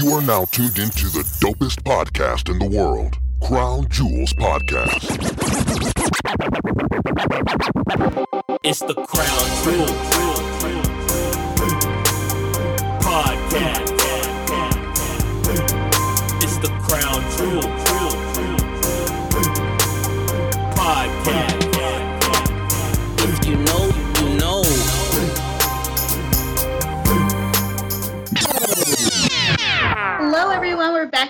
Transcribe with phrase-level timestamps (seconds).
[0.00, 5.02] You are now tuned into the dopest podcast in the world, Crown Jewels Podcast.
[8.62, 9.90] It's the Crown Jewels
[13.00, 13.88] Podcast.
[16.44, 17.64] It's the Crown Jewels
[20.76, 21.57] Podcast.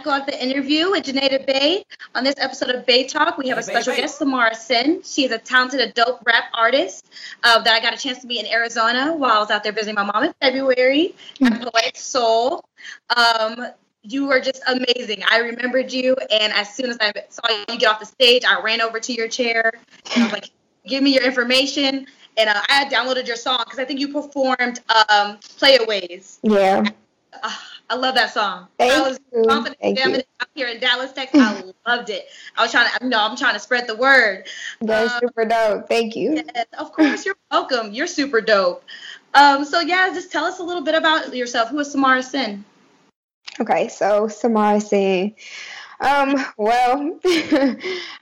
[0.09, 1.85] On the interview with Janeda Bay.
[2.15, 5.03] On this episode of Bay Talk, we have a special guest, Samara Sin.
[5.05, 7.07] She is a talented adult rap artist
[7.45, 9.73] uh, that I got a chance to meet in Arizona while I was out there
[9.73, 12.65] visiting my mom in February at Poetic Soul.
[13.15, 13.67] Um,
[14.03, 15.23] you were just amazing.
[15.29, 18.61] I remembered you, and as soon as I saw you get off the stage, I
[18.63, 19.73] ran over to your chair
[20.15, 20.51] and I was like,
[20.87, 22.07] "Give me your information."
[22.37, 26.85] And uh, I had downloaded your song because I think you performed um, "Playaways." Yeah.
[27.33, 27.51] Uh,
[27.91, 28.69] I love that song.
[28.79, 29.45] Thank I was you.
[29.45, 30.23] confident Thank you.
[30.41, 31.41] out here in Dallas, Texas.
[31.41, 32.27] I loved it.
[32.57, 34.47] I was trying to, you know, I'm trying to spread the word.
[34.81, 35.89] That's Um, super dope.
[35.89, 36.35] Thank you.
[36.35, 37.93] Yes, of course, you're welcome.
[37.93, 38.85] You're super dope.
[39.35, 41.69] Um, so yeah, just tell us a little bit about yourself.
[41.71, 42.65] Who is Samara Sin?
[43.61, 45.35] Okay, so Samara Singh.
[46.01, 47.19] Um, well,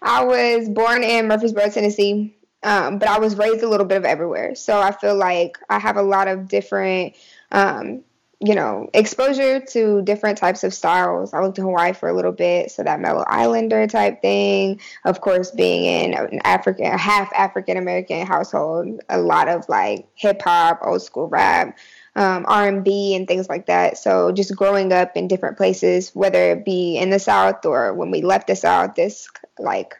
[0.02, 4.04] I was born in Murfreesboro, Tennessee, um, but I was raised a little bit of
[4.04, 4.54] everywhere.
[4.54, 7.14] So I feel like I have a lot of different,
[7.52, 8.02] um,
[8.40, 11.32] you know, exposure to different types of styles.
[11.32, 14.80] I lived in Hawaii for a little bit, so that mellow islander type thing.
[15.04, 20.42] Of course, being in an African, half African American household, a lot of like hip
[20.42, 21.78] hop, old school rap,
[22.14, 23.96] um, R&B and things like that.
[23.96, 28.10] So just growing up in different places, whether it be in the South or when
[28.10, 29.28] we left the South, this
[29.58, 29.94] like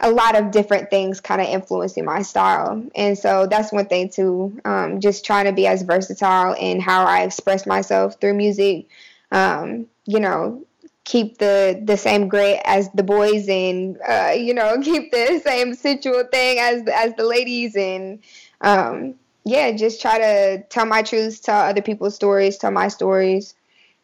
[0.00, 2.84] a lot of different things kind of influencing my style.
[2.94, 7.04] And so that's one thing too, um, just trying to be as versatile in how
[7.04, 8.88] I express myself through music.
[9.32, 10.64] Um, you know,
[11.04, 15.74] keep the the same grit as the boys and uh, you know, keep the same
[15.74, 18.20] sensual thing as as the ladies and
[18.60, 19.14] um,
[19.44, 23.54] yeah, just try to tell my truths, tell other people's stories, tell my stories.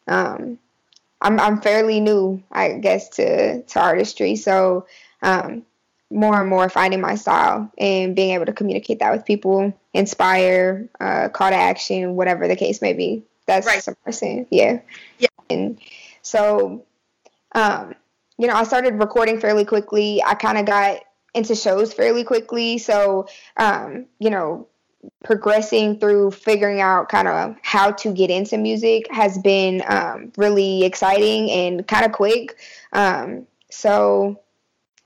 [0.07, 0.59] Um,
[1.21, 4.87] I'm I'm fairly new, I guess, to to artistry, so
[5.23, 5.65] um,
[6.13, 10.89] more and more finding my style and being able to communicate that with people, inspire,
[11.01, 13.25] uh, call to action, whatever the case may be.
[13.47, 13.83] That's Right.
[13.83, 14.81] some person, yeah,
[15.19, 15.29] Yeah.
[15.51, 15.79] And
[16.23, 16.85] so,
[17.55, 17.95] um,
[18.39, 20.23] you know, I started recording fairly quickly.
[20.25, 21.01] I kind of got
[21.35, 24.69] into shows fairly quickly, so um, you know,
[25.25, 30.85] progressing through figuring out kind of how to get into music has been um, really
[30.85, 32.57] exciting and kind of quick.
[32.93, 34.41] Um, so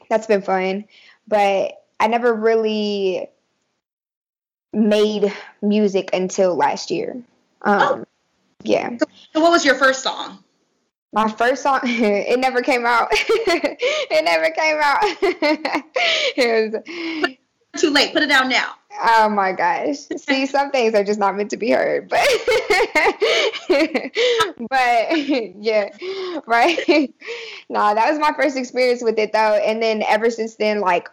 [0.09, 0.85] that's been fun.
[1.29, 3.29] But I never really
[4.73, 7.23] made music until last year.
[7.63, 8.05] Um, Oh.
[8.63, 8.97] Yeah.
[9.33, 10.43] So what was your first song?
[11.13, 13.09] My first song, it never came out.
[13.13, 14.99] it never came out.
[16.37, 18.13] it was, Too late.
[18.13, 18.75] Put it down now.
[19.01, 19.99] Oh my gosh.
[20.17, 22.09] See, some things are just not meant to be heard.
[22.09, 22.27] But
[24.71, 25.19] but
[25.57, 25.91] yeah,
[26.47, 27.15] right.
[27.69, 29.55] nah, that was my first experience with it though.
[29.55, 31.09] And then ever since then, like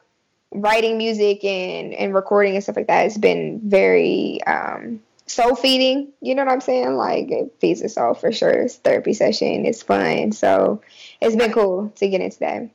[0.52, 6.12] writing music and, and recording and stuff like that has been very um soul feeding.
[6.22, 6.96] You know what I'm saying?
[6.96, 8.52] Like it feeds the soul for sure.
[8.52, 9.66] It's therapy session.
[9.66, 10.32] It's fun.
[10.32, 10.82] So
[11.22, 12.70] it's been cool to get into that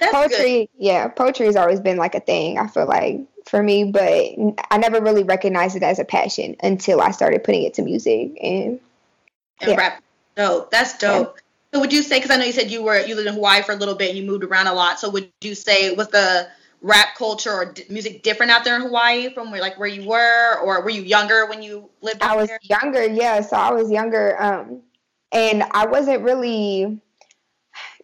[0.00, 3.20] That's poetry yeah poetry has always been like a thing i feel like
[3.52, 4.10] for me but
[4.70, 8.32] i never really recognized it as a passion until i started putting it to music
[8.42, 8.80] and.
[9.60, 9.76] And yeah.
[9.76, 10.02] rap.
[10.36, 10.70] Dope.
[10.70, 11.38] That's dope.
[11.72, 12.16] So would you say?
[12.16, 14.08] Because I know you said you were you lived in Hawaii for a little bit
[14.08, 14.98] and you moved around a lot.
[14.98, 16.48] So would you say was the
[16.80, 20.08] rap culture or d- music different out there in Hawaii from where like where you
[20.08, 22.58] were, or were you younger when you lived i was there?
[22.62, 24.82] younger yeah so i was younger um
[25.30, 27.00] and i wasn't really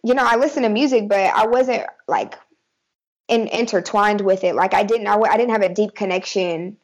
[0.03, 2.35] you know i listened to music but i wasn't like
[3.29, 4.55] in, intertwined with it.
[4.55, 6.77] Like i didn't I didn't have a deep connection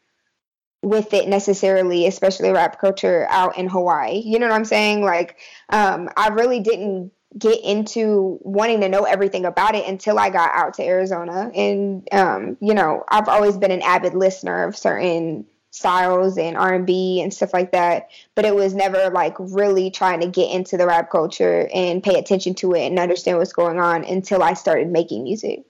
[0.81, 4.22] with it necessarily especially rap culture out in hawaii.
[4.23, 5.02] You know what i'm saying?
[5.02, 5.37] Like
[5.69, 10.52] um i really didn't get into wanting to know everything about it until i got
[10.53, 11.52] out to arizona.
[11.53, 17.22] And um you know i've always been an avid listener of certain styles and r&b
[17.22, 18.09] and stuff like that.
[18.35, 22.19] But it was never like really trying to get into the rap culture and pay
[22.19, 25.66] attention to it and understand what's going on until i started making music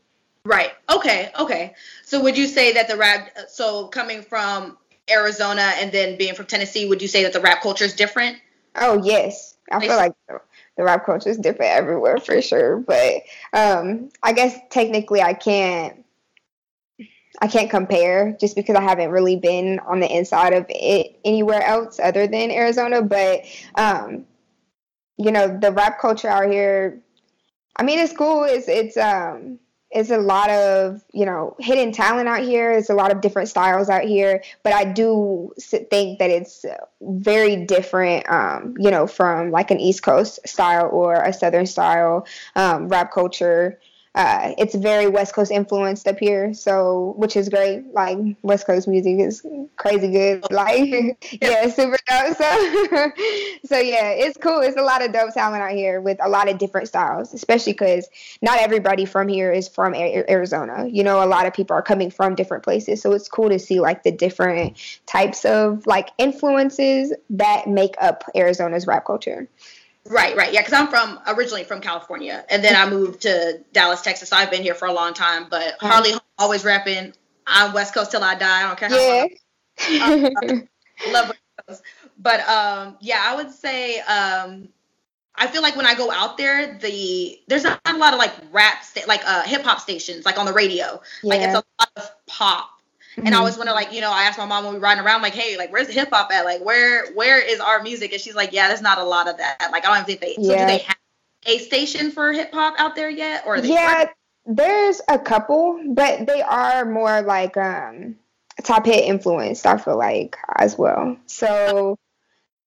[0.45, 0.71] Right.
[0.91, 1.31] Okay.
[1.39, 1.73] Okay.
[2.03, 3.35] So would you say that the rap?
[3.49, 4.77] So coming from
[5.09, 8.37] Arizona and then being from Tennessee, would you say that the rap culture is different?
[8.75, 12.77] Oh yes, I feel like the, rap culture is different everywhere for sure.
[12.77, 16.03] But um, I guess technically I can't.
[17.41, 21.61] I can't compare just because I haven't really been on the inside of it anywhere
[21.61, 23.01] else other than Arizona.
[23.01, 23.41] But
[23.75, 24.25] um,
[25.17, 27.01] you know, the rap culture out here.
[27.77, 28.43] I mean, it's cool.
[28.43, 29.59] It's it's um
[29.95, 32.71] it's a lot of you know hidden talent out here.
[32.71, 36.65] It's a lot of different styles out here, but I do think that it's
[37.01, 42.27] very different, um, you know, from like an East Coast style or a Southern style
[42.55, 43.79] um, rap culture
[44.15, 47.83] uh, it's very West Coast influenced up here, so which is great.
[47.93, 49.45] Like West Coast music is
[49.75, 50.45] crazy good.
[50.55, 52.37] Like yeah, super dope.
[52.37, 52.45] So
[53.65, 54.61] so yeah, it's cool.
[54.61, 57.73] It's a lot of dope talent out here with a lot of different styles, especially
[57.73, 58.07] because
[58.41, 60.87] not everybody from here is from Arizona.
[60.87, 63.59] You know, a lot of people are coming from different places, so it's cool to
[63.59, 69.49] see like the different types of like influences that make up Arizona's rap culture.
[70.07, 70.53] Right, right.
[70.53, 74.29] Yeah, because I'm from originally from California, and then I moved to Dallas, Texas.
[74.29, 77.13] So I've been here for a long time, but Harley always rapping.
[77.47, 78.63] I'm West Coast till I die.
[78.63, 80.29] I don't care how yeah.
[80.41, 80.67] long.
[81.11, 81.83] love West Coast.
[82.19, 84.69] But um, yeah, I would say um,
[85.35, 88.33] I feel like when I go out there, the there's not a lot of like
[88.51, 91.01] rap, sta- like uh, hip hop stations, like on the radio.
[91.23, 91.29] Yeah.
[91.29, 92.69] Like it's a lot of pop
[93.15, 93.27] Mm-hmm.
[93.27, 95.03] And I always wonder, like, you know, I asked my mom when we were riding
[95.03, 96.43] around, like, hey, like, where's the hip hop at?
[96.43, 98.11] Like, where where is our music?
[98.11, 99.69] And she's like, yeah, there's not a lot of that.
[99.71, 100.35] Like, I don't think they.
[100.37, 100.43] Yeah.
[100.43, 100.97] So do they have
[101.45, 103.43] a station for hip hop out there yet?
[103.45, 104.09] Or yeah,
[104.45, 108.17] there's a couple, but they are more like um
[108.63, 109.65] top hit influenced.
[109.65, 111.17] I feel like as well.
[111.25, 111.97] So.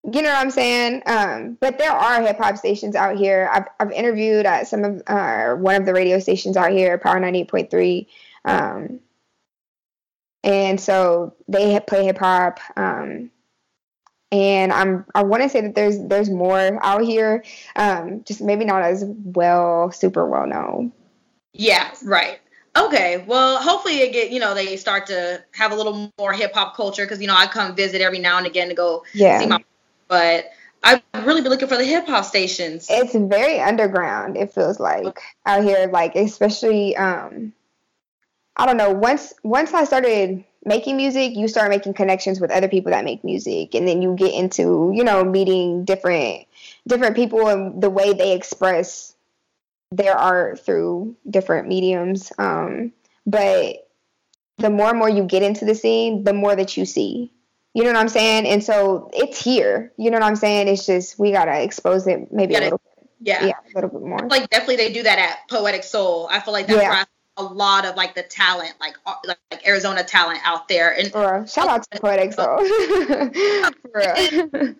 [0.04, 1.02] You know what I'm saying?
[1.06, 3.50] Um, but there are hip hop stations out here.
[3.52, 7.20] I've, I've interviewed at some of uh, one of the radio stations out here, Power
[7.20, 8.06] 98.3.
[8.44, 9.00] Um,
[10.48, 12.58] and so they play hip hop.
[12.74, 13.30] Um,
[14.32, 17.44] and I'm I want to say that there's there's more out here,
[17.76, 20.92] um, just maybe not as well, super well known.
[21.52, 22.40] Yeah, right.
[22.76, 26.54] Okay, well, hopefully it get you know they start to have a little more hip
[26.54, 29.38] hop culture because you know I come visit every now and again to go yeah.
[29.38, 29.62] see my,
[30.08, 30.50] but
[30.82, 32.86] I've really been looking for the hip hop stations.
[32.88, 34.36] It's very underground.
[34.36, 37.52] It feels like out here, like especially um,
[38.58, 38.90] I don't know.
[38.90, 43.22] Once once I started making music, you start making connections with other people that make
[43.22, 46.46] music, and then you get into you know meeting different
[46.86, 49.14] different people and the way they express
[49.90, 52.32] their art through different mediums.
[52.38, 52.92] Um,
[53.26, 53.88] but
[54.58, 57.32] the more and more you get into the scene, the more that you see.
[57.74, 58.46] You know what I'm saying?
[58.46, 59.92] And so it's here.
[59.96, 60.66] You know what I'm saying?
[60.66, 63.08] It's just we gotta expose it maybe a little bit.
[63.20, 63.46] Yeah.
[63.46, 64.18] Yeah, a little bit more.
[64.28, 66.28] Like definitely they do that at Poetic Soul.
[66.30, 66.88] I feel like that's yeah.
[66.88, 67.04] where I
[67.38, 70.90] a lot of like the talent, like uh, like, like Arizona talent out there.
[70.90, 71.06] And
[71.48, 72.58] shout out to Poetic Soul.
[72.66, 74.74] For real.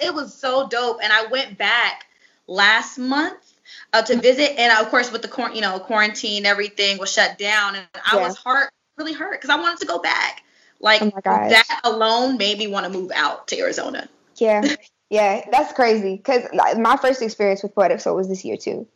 [0.00, 2.06] It was so dope, and I went back
[2.46, 3.52] last month
[3.92, 7.74] uh, to visit, and of course with the you know quarantine, everything was shut down,
[7.74, 8.28] and I yeah.
[8.28, 10.44] was hurt, really hurt, because I wanted to go back.
[10.78, 14.08] Like oh that alone made me want to move out to Arizona.
[14.36, 14.62] Yeah,
[15.10, 16.16] yeah, that's crazy.
[16.16, 16.44] Because
[16.78, 18.86] my first experience with Poetic Soul was this year too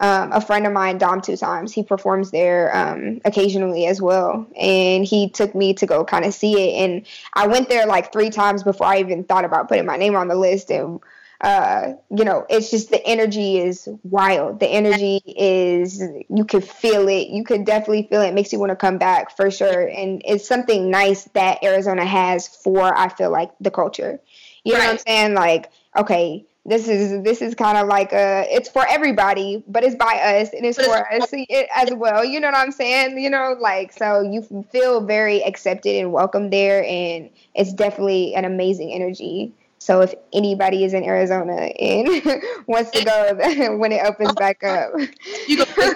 [0.00, 1.72] um, a friend of mine, Dom, two times.
[1.72, 6.34] He performs there um, occasionally as well, and he took me to go kind of
[6.34, 6.84] see it.
[6.84, 10.16] And I went there like three times before I even thought about putting my name
[10.16, 10.70] on the list.
[10.70, 11.00] And
[11.40, 14.60] uh, you know, it's just the energy is wild.
[14.60, 17.28] The energy is you can feel it.
[17.28, 18.28] You can definitely feel it.
[18.28, 19.86] it makes you want to come back for sure.
[19.86, 24.20] And it's something nice that Arizona has for I feel like the culture.
[24.64, 25.34] You know what I'm saying?
[25.34, 29.94] Like, okay, this is this is kind of like a it's for everybody but it's
[29.96, 31.30] by us and it's for us
[31.76, 33.18] as well you know what i'm saying?
[33.18, 34.42] You know like so you
[34.72, 39.52] feel very accepted and welcome there and it's definitely an amazing energy.
[39.78, 42.08] So if anybody is in arizona and
[42.66, 44.92] wants to go when it opens oh, back up.
[45.48, 45.92] you go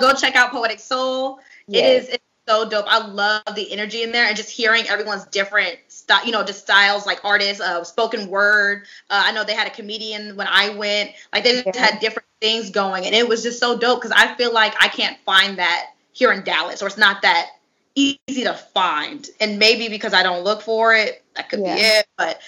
[0.00, 1.38] go check out poetic soul.
[1.68, 1.82] Yes.
[1.82, 2.86] it is it's so dope.
[2.88, 5.78] I love the energy in there and just hearing everyone's different
[6.08, 8.84] style, you know, just styles like artists, uh, spoken word.
[9.10, 11.12] Uh, I know they had a comedian when I went.
[11.32, 11.76] Like they yeah.
[11.76, 14.88] had different things going, and it was just so dope because I feel like I
[14.88, 17.48] can't find that here in Dallas, or it's not that
[17.94, 19.28] easy to find.
[19.40, 21.74] And maybe because I don't look for it, that could yeah.
[21.74, 22.06] be it.
[22.16, 22.40] But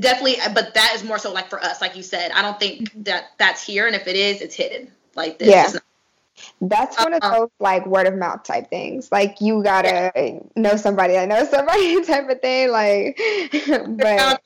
[0.00, 2.32] definitely, but that is more so like for us, like you said.
[2.32, 3.02] I don't think mm-hmm.
[3.04, 4.90] that that's here, and if it is, it's hidden.
[5.14, 5.48] Like this.
[5.48, 5.78] Yeah.
[6.60, 7.38] That's one of uh-huh.
[7.38, 9.10] those like word of mouth type things.
[9.12, 10.38] Like you gotta yeah.
[10.56, 12.70] know somebody that knows somebody type of thing.
[12.70, 13.16] Like,
[13.66, 14.42] but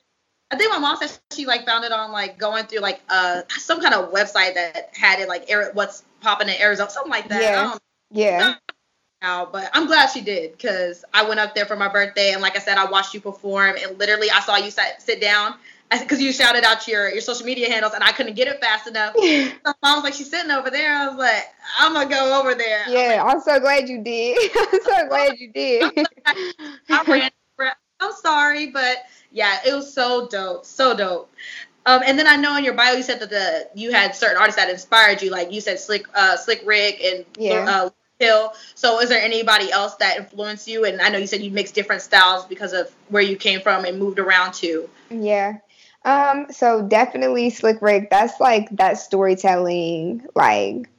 [0.51, 3.41] I think my mom said she like found it on like going through like uh
[3.49, 7.41] some kind of website that had it like what's popping in Arizona, something like that.
[7.41, 7.77] Yeah.
[8.11, 8.55] Yeah.
[9.21, 12.41] Now, but I'm glad she did because I went up there for my birthday and
[12.41, 15.55] like I said, I watched you perform and literally I saw you sit, sit down
[15.91, 18.87] because you shouted out your your social media handles and I couldn't get it fast
[18.87, 19.15] enough.
[19.65, 20.93] so mom was like, she's sitting over there.
[20.93, 21.43] I was like,
[21.79, 22.87] I'm gonna go over there.
[22.87, 24.51] Yeah, I'm, I'm so glad you did.
[24.57, 26.07] I'm so glad you did.
[26.25, 27.31] I ran.
[28.01, 28.97] I'm sorry, but
[29.31, 31.29] yeah, it was so dope, so dope.
[31.85, 34.37] Um, and then I know in your bio you said that the you had certain
[34.37, 37.65] artists that inspired you, like you said Slick uh, Slick Rick and Yeah.
[37.67, 38.53] uh, Hill.
[38.75, 40.85] So is there anybody else that influenced you?
[40.85, 43.85] And I know you said you mixed different styles because of where you came from
[43.85, 44.89] and moved around to.
[45.09, 45.57] Yeah.
[46.05, 50.89] Um, so definitely Slick Rick, that's like that storytelling, like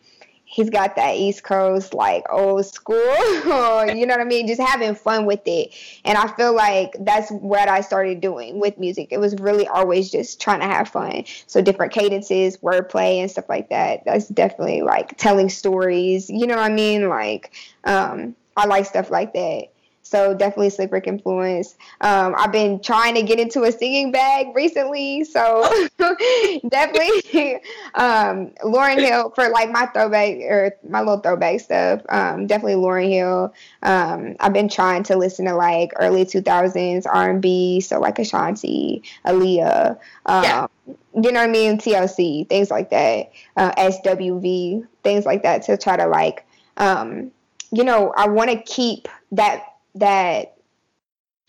[0.50, 2.96] he's got that East Coast like old school,
[3.86, 4.46] you know what I mean?
[4.46, 5.72] Just having fun with it.
[6.04, 9.08] And I feel like that's what I started doing with music.
[9.12, 11.24] It was really always just trying to have fun.
[11.46, 14.04] So different cadences, wordplay and stuff like that.
[14.04, 17.08] That's definitely like telling stories, you know what I mean?
[17.08, 17.52] Like
[17.84, 19.68] um I like stuff like that.
[20.10, 21.76] So definitely Slick Rick influence.
[22.00, 25.62] Um, I've been trying to get into a singing bag recently, so
[26.68, 27.60] definitely
[27.94, 32.02] um, Lauryn Hill for like my throwback or my little throwback stuff.
[32.08, 33.54] Um, definitely Lauryn Hill.
[33.84, 39.96] Um, I've been trying to listen to like early 2000s R&B, so like Ashanti, Aaliyah.
[40.26, 40.66] Um, Yeah.
[41.14, 41.78] You know what I mean?
[41.78, 43.30] TLC, things like that.
[43.56, 46.44] Uh, SWV, things like that to try to like,
[46.78, 47.30] um,
[47.70, 50.56] you know, I want to keep that that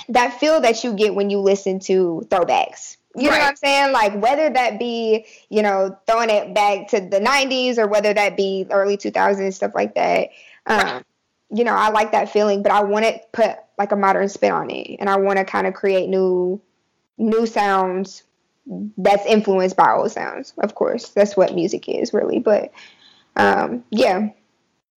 [0.10, 2.98] that feel that you get when you listen to throwbacks.
[3.16, 3.92] You know what I'm saying?
[3.92, 8.38] Like whether that be, you know, throwing it back to the 90s or whether that
[8.38, 10.30] be early 2000s stuff like that.
[10.66, 11.06] Um, Right.
[11.54, 14.54] You know, I like that feeling, but I want to put like a modern spin
[14.54, 16.62] on it, and I want to kind of create new,
[17.18, 18.24] new sounds
[18.98, 20.54] that's influenced by old sounds.
[20.60, 22.40] Of course, that's what music is really.
[22.40, 22.72] But
[23.36, 24.30] um, yeah,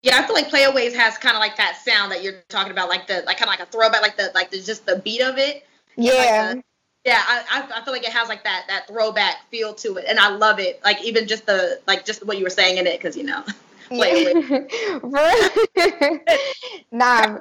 [0.05, 2.89] Yeah, I feel like Playaways has kind of like that sound that you're talking about,
[2.89, 5.19] like the like kind of like a throwback, like the like the just the beat
[5.19, 5.65] of it.
[5.97, 6.53] yeah.
[7.03, 10.19] Yeah, I, I feel like it has like that that throwback feel to it, and
[10.19, 10.79] I love it.
[10.83, 13.43] Like even just the like just what you were saying in it, because you know.
[13.87, 14.33] Play
[16.91, 17.37] nah,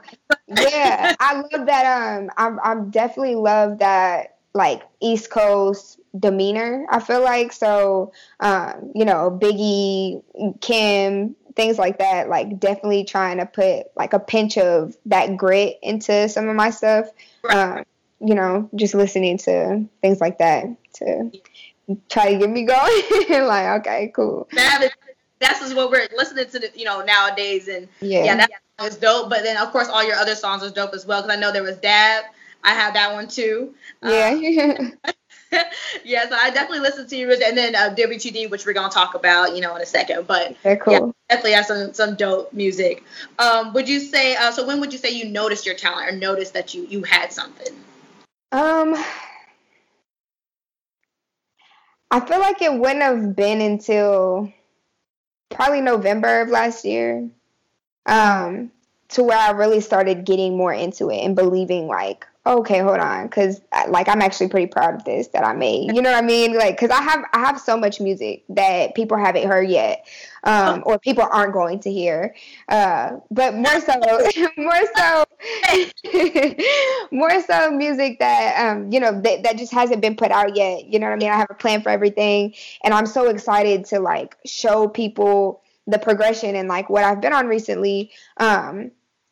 [0.47, 2.18] yeah, I love that.
[2.18, 6.87] Um, I I definitely love that like East Coast demeanor.
[6.90, 8.12] I feel like so.
[8.40, 10.23] Um, you know, Biggie,
[10.61, 12.28] Kim, things like that.
[12.28, 16.70] Like definitely trying to put like a pinch of that grit into some of my
[16.70, 17.06] stuff.
[17.42, 17.78] Right.
[17.78, 17.84] Um,
[18.20, 21.30] you know, just listening to things like that to
[22.08, 23.02] try to get me going.
[23.46, 24.49] like, okay, cool.
[24.52, 24.90] that is,
[25.40, 28.25] that's just what we're listening to, you know, nowadays, and Yeah.
[28.25, 28.46] yeah,
[28.78, 29.28] that is dope.
[29.28, 31.52] But then of course all your other songs was dope as well, because I know
[31.52, 32.25] there was Dab.
[32.62, 33.75] I have that one too.
[34.02, 34.90] Yeah.
[36.04, 39.14] yeah, so I definitely listened to you, and then uh, WTD, which we're gonna talk
[39.14, 40.26] about, you know, in a second.
[40.26, 40.92] But Very cool.
[40.92, 43.04] yeah, definitely has some some dope music.
[43.38, 44.37] Um, would you say?
[44.37, 47.02] Uh, so when would you say you noticed your talent or noticed that you you
[47.02, 47.75] had something?
[48.52, 48.94] Um,
[52.11, 54.52] I feel like it wouldn't have been until
[55.50, 57.28] probably November of last year,
[58.06, 58.70] um,
[59.08, 63.26] to where I really started getting more into it and believing like, okay, hold on,
[63.26, 65.94] because like I'm actually pretty proud of this that I made.
[65.94, 66.56] You know what I mean?
[66.56, 70.06] Like, because I have I have so much music that people haven't heard yet,
[70.44, 72.34] um, or people aren't going to hear.
[72.68, 73.94] Uh, but more so,
[74.56, 75.24] more so,
[77.10, 80.86] more so music that um, you know that, that just hasn't been put out yet.
[80.86, 81.30] You know what I mean?
[81.30, 85.98] I have a plan for everything, and I'm so excited to like show people the
[85.98, 88.10] progression and like what I've been on recently.
[88.36, 88.90] Um,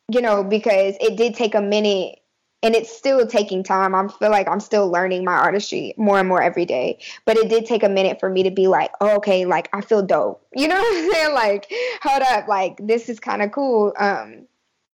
[0.09, 2.19] you know, because it did take a minute
[2.63, 3.93] and it's still taking time.
[3.93, 6.97] I feel like I'm still learning my artistry more and more every day.
[7.25, 9.81] But it did take a minute for me to be like, oh, okay, like I
[9.81, 10.39] feel dope.
[10.55, 11.33] You know what I'm saying?
[11.33, 13.91] Like, hold up, like this is kind of cool.
[13.97, 14.47] Um,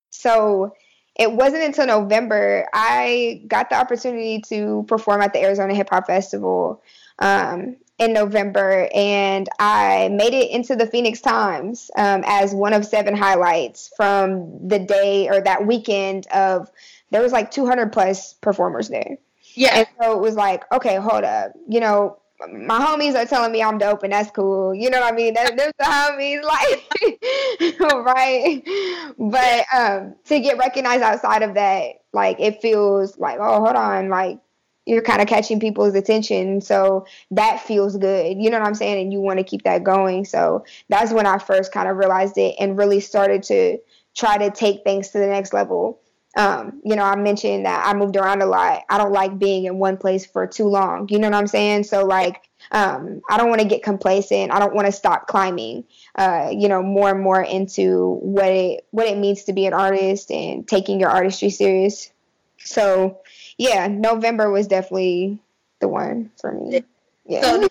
[0.09, 0.73] so
[1.15, 6.07] it wasn't until November I got the opportunity to perform at the Arizona Hip Hop
[6.07, 6.81] Festival
[7.19, 12.85] um, in November, and I made it into the Phoenix Times um, as one of
[12.85, 16.71] seven highlights from the day or that weekend of
[17.11, 19.17] there was like 200 plus performers there.
[19.55, 21.53] Yeah, And so it was like, okay, hold up.
[21.67, 24.73] You know, my homies are telling me I'm dope and that's cool.
[24.73, 25.33] You know what I mean?
[25.33, 26.43] That, those the homies,
[27.79, 29.13] like, right?
[29.17, 34.09] But um, to get recognized outside of that, like, it feels like, oh, hold on,
[34.09, 34.39] like,
[34.85, 36.61] you're kind of catching people's attention.
[36.61, 38.37] So that feels good.
[38.37, 38.99] You know what I'm saying?
[39.01, 40.25] And you want to keep that going.
[40.25, 43.77] So that's when I first kind of realized it and really started to
[44.15, 45.99] try to take things to the next level.
[46.37, 48.83] Um, you know, I mentioned that I moved around a lot.
[48.89, 51.07] I don't like being in one place for too long.
[51.09, 51.83] You know what I'm saying?
[51.85, 54.51] So like, um, I don't want to get complacent.
[54.51, 55.85] I don't want to stop climbing.
[56.15, 59.73] Uh, you know, more and more into what it what it means to be an
[59.73, 62.11] artist and taking your artistry serious.
[62.59, 63.19] So,
[63.57, 65.39] yeah, November was definitely
[65.79, 66.83] the one for me.
[67.25, 67.41] Yeah.
[67.41, 67.69] So,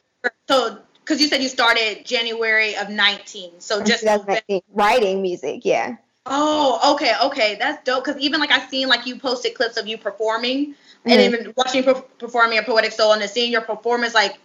[0.48, 4.40] so because you said you started January of 19, so just November.
[4.48, 4.62] 2019.
[4.72, 5.60] writing music.
[5.64, 5.96] Yeah.
[6.26, 8.04] Oh, okay, okay, that's dope.
[8.04, 11.24] Because even like I seen like you posted clips of you performing, and Mhm.
[11.24, 14.38] even watching you per- performing at Poetic Soul, and then seeing your performance, like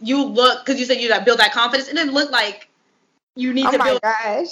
[0.00, 2.68] you look because you said you got build that confidence, and then look like
[3.36, 4.48] you need Oh to my build gosh,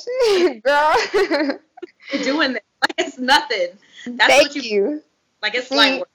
[0.63, 1.59] girl.
[2.23, 2.63] doing this.
[2.81, 3.69] Like it's nothing.
[4.07, 5.03] That's Thank what you, you.
[5.43, 5.55] like.
[5.55, 6.09] It's See, light work.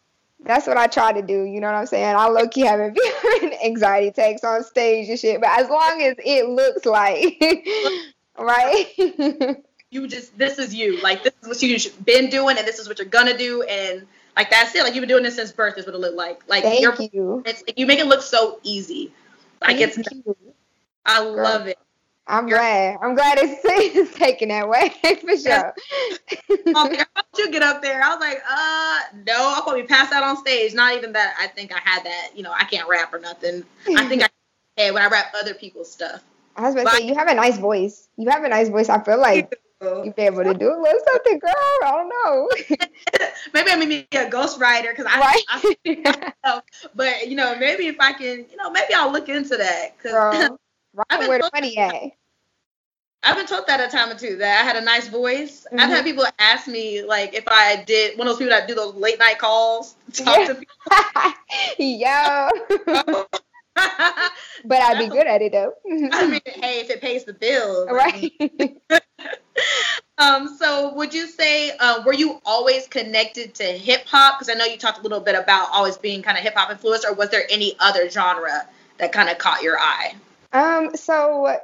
[0.45, 1.43] That's what I try to do.
[1.43, 2.15] You know what I'm saying?
[2.15, 2.95] I low key having
[3.63, 7.39] anxiety attacks on stage and shit, but as long as it looks like,
[8.37, 9.57] right?
[9.93, 10.99] You just this is you.
[11.01, 14.07] Like this is what you've been doing, and this is what you're gonna do, and
[14.35, 14.83] like that's it.
[14.83, 16.41] Like you've been doing this since birth is what it looked like.
[16.47, 17.43] Like Thank you're, you.
[17.45, 19.11] it's you make it look so easy.
[19.61, 20.35] Like it's Thank you.
[21.05, 21.77] I love it.
[22.25, 22.97] I'm You're- glad.
[23.01, 24.89] I'm glad it's, it's taken that way
[25.21, 25.73] for sure.
[26.67, 28.01] Oh, girl, how you get up there?
[28.01, 30.73] I was like, uh, no, I'll probably pass out on stage.
[30.73, 31.35] Not even that.
[31.37, 32.29] I think I had that.
[32.33, 33.63] You know, I can't rap or nothing.
[33.95, 34.29] I think I
[34.81, 36.23] had when I rap other people's stuff.
[36.55, 38.07] I was about to say you have a nice voice.
[38.15, 38.87] You have a nice voice.
[38.87, 39.59] I feel like
[40.03, 41.51] you'd be able to do a little something, girl.
[41.83, 42.49] I don't know.
[43.53, 46.25] maybe I'm gonna be a ghostwriter because I, I right?
[46.45, 46.61] know.
[46.95, 50.11] But you know, maybe if I can, you know, maybe I'll look into that because
[50.13, 50.59] Girl,
[50.93, 51.95] right I've been where the told- money at.
[53.25, 55.65] I've been told that a time or two that I had a nice voice.
[55.71, 55.93] I've Mhm.
[55.93, 58.95] had people ask me like if I did one of those people that do those
[58.95, 60.47] late night calls, talk Yeah.
[60.47, 60.55] to
[61.77, 63.23] people.
[63.25, 63.25] Yo.
[64.65, 65.73] but I'd be good at it though.
[66.11, 68.31] I mean, hey, if it pays the bills, right?
[70.19, 74.37] Um, so would you say uh, were you always connected to hip hop?
[74.37, 76.69] Because I know you talked a little bit about always being kind of hip hop
[76.69, 78.67] influenced, or was there any other genre
[78.99, 80.13] that kind of caught your eye?
[80.53, 81.57] Um, so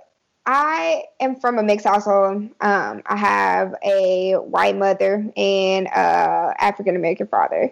[0.46, 2.50] I am from a mixed household.
[2.60, 7.72] Um, I have a white mother and a African American father,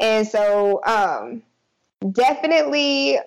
[0.00, 1.42] and so um,
[2.12, 3.18] definitely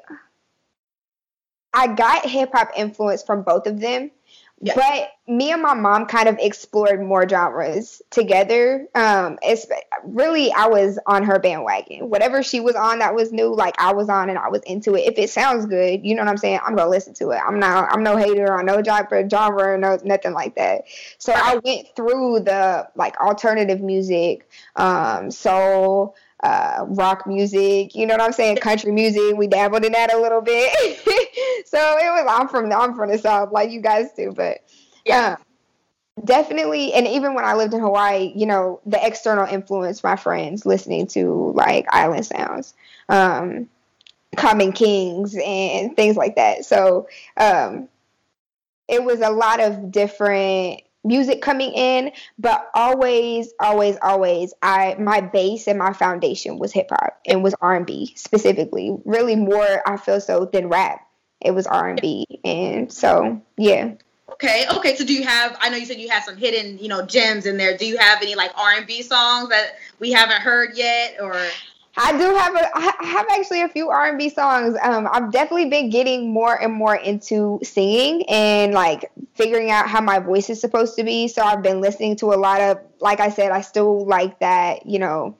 [1.77, 4.09] I got hip hop influence from both of them.
[4.59, 4.73] Yeah.
[4.73, 8.87] But me and my mom kind of explored more genres together.
[8.95, 9.67] Um, it's
[10.03, 12.09] really I was on her bandwagon.
[12.09, 14.95] Whatever she was on that was new, like I was on and I was into
[14.95, 15.01] it.
[15.01, 17.39] If it sounds good, you know what I'm saying, I'm gonna listen to it.
[17.47, 20.85] I'm not I'm no hater on no genre genre no nothing like that.
[21.19, 28.13] So I went through the like alternative music, um, soul, uh, rock music, you know
[28.13, 29.35] what I'm saying, country music.
[29.35, 30.71] We dabbled in that a little bit.
[31.65, 34.59] so it was I'm from I'm from the south like you guys do, but
[35.05, 35.37] Yeah.
[35.37, 35.43] um,
[36.25, 40.65] definitely and even when i lived in hawaii you know the external influence my friends
[40.65, 42.73] listening to like island sounds
[43.09, 43.69] um
[44.35, 47.87] common kings and things like that so um
[48.87, 55.21] it was a lot of different music coming in but always always always i my
[55.21, 60.19] base and my foundation was hip hop and was r&b specifically really more i feel
[60.19, 61.07] so than rap
[61.41, 63.91] it was r&b and so yeah
[64.29, 64.95] Okay, okay.
[64.95, 65.57] So do you have?
[65.61, 67.77] I know you said you had some hidden, you know, gems in there.
[67.77, 71.33] Do you have any like R and B songs that we haven't heard yet, or?
[71.97, 74.77] I do have a I have actually a few R and B songs.
[74.83, 79.99] Um, I've definitely been getting more and more into singing and like figuring out how
[80.01, 81.27] my voice is supposed to be.
[81.27, 84.85] So I've been listening to a lot of, like I said, I still like that,
[84.85, 85.35] you know,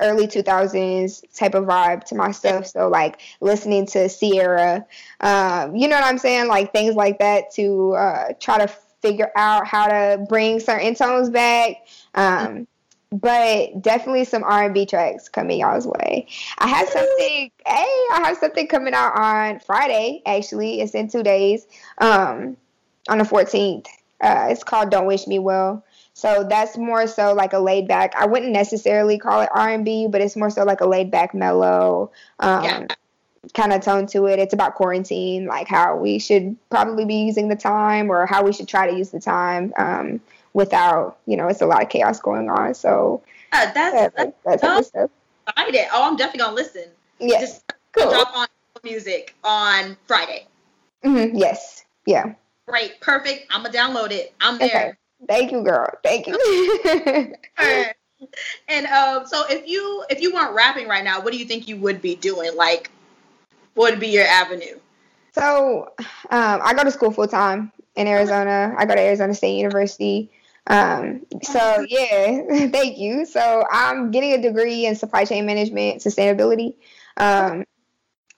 [0.00, 2.66] early 2000s type of vibe to my stuff.
[2.66, 4.86] So like listening to Ciara,
[5.20, 9.30] um, you know what I'm saying, like things like that to uh, try to figure
[9.36, 11.86] out how to bring certain tones back.
[12.14, 12.66] Um,
[13.10, 16.26] but definitely some R&B tracks coming y'all's way.
[16.58, 17.50] I have something.
[17.66, 20.22] Hey, I have something coming out on Friday.
[20.26, 21.66] Actually, it's in two days.
[21.98, 22.56] Um,
[23.08, 23.86] on the 14th.
[24.20, 28.12] Uh, it's called "Don't Wish Me Well." So that's more so like a laid back.
[28.16, 32.10] I wouldn't necessarily call it R&B, but it's more so like a laid back, mellow.
[32.40, 32.86] Um, Yeah.
[33.54, 34.40] kind of tone to it.
[34.40, 38.52] It's about quarantine, like how we should probably be using the time or how we
[38.52, 40.20] should try to use the time um,
[40.58, 42.74] without, you know, it's a lot of chaos going on.
[42.74, 45.10] So Uh, that's, yeah, that's that, that type of stuff.
[45.46, 45.86] excited.
[45.92, 46.84] Oh, I'm definitely gonna listen.
[47.20, 48.10] Yeah, Just cool.
[48.10, 48.48] drop on
[48.82, 50.46] music on Friday.
[51.04, 52.34] hmm Yes, yeah.
[52.66, 53.46] Great, perfect.
[53.50, 54.34] I'm gonna download it.
[54.40, 54.66] I'm there.
[54.66, 54.92] Okay.
[55.28, 55.88] Thank you, girl.
[56.02, 56.34] Thank you.
[58.68, 61.68] and um, so if you if you weren't rapping right now, what do you think
[61.68, 62.56] you would be doing?
[62.56, 62.90] Like,
[63.74, 64.76] what would be your avenue?
[65.34, 65.92] so
[66.30, 68.74] um, I go to school full time in Arizona.
[68.76, 70.30] I go to Arizona State University.
[70.68, 73.24] Um, so yeah, thank you.
[73.24, 76.74] So I'm getting a degree in supply chain management, sustainability.
[77.16, 77.64] Um,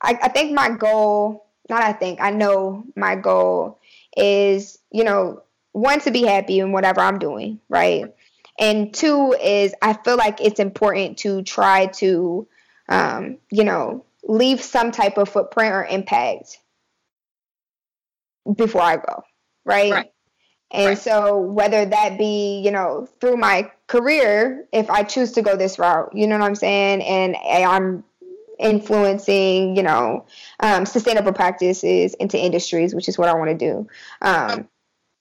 [0.01, 3.81] I, I think my goal, not I think, I know my goal
[4.17, 8.15] is, you know, one to be happy in whatever I'm doing, right?
[8.59, 12.47] And two is I feel like it's important to try to,
[12.89, 16.59] um, you know, leave some type of footprint or impact
[18.57, 19.23] before I go,
[19.65, 19.93] right?
[19.93, 20.13] Right.
[20.73, 20.99] And Right.
[20.99, 25.79] so whether that be, you know, through my career, if I choose to go this
[25.79, 28.05] route, you know what I'm saying, and I'm
[28.59, 30.27] influencing, you know,
[30.61, 33.89] um, sustainable practices into industries, which is what I want to do.
[34.23, 34.69] Um,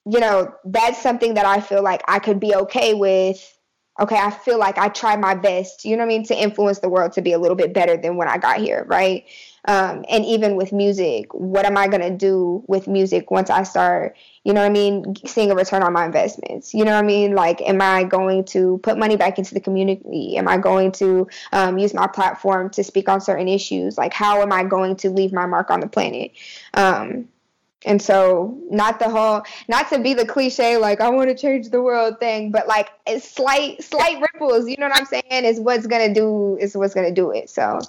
[0.06, 3.56] you know, that's something that I feel like I could be okay with.
[3.98, 6.78] Okay, I feel like I try my best, you know what I mean, to influence
[6.78, 9.26] the world to be a little bit better than when I got here, right?
[9.66, 13.62] Um, and even with music, what am I going to do with music once I
[13.62, 16.72] start, you know what I mean, seeing a return on my investments?
[16.72, 17.34] You know what I mean?
[17.34, 20.36] Like, am I going to put money back into the community?
[20.36, 23.98] Am I going to um, use my platform to speak on certain issues?
[23.98, 26.32] Like, how am I going to leave my mark on the planet?
[26.74, 27.28] Um,
[27.86, 31.70] and so, not the whole, not to be the cliche, like I want to change
[31.70, 34.68] the world thing, but like it's slight, slight ripples.
[34.68, 35.44] You know what I'm saying?
[35.44, 37.48] Is what's gonna do is what's gonna do it.
[37.48, 37.80] So,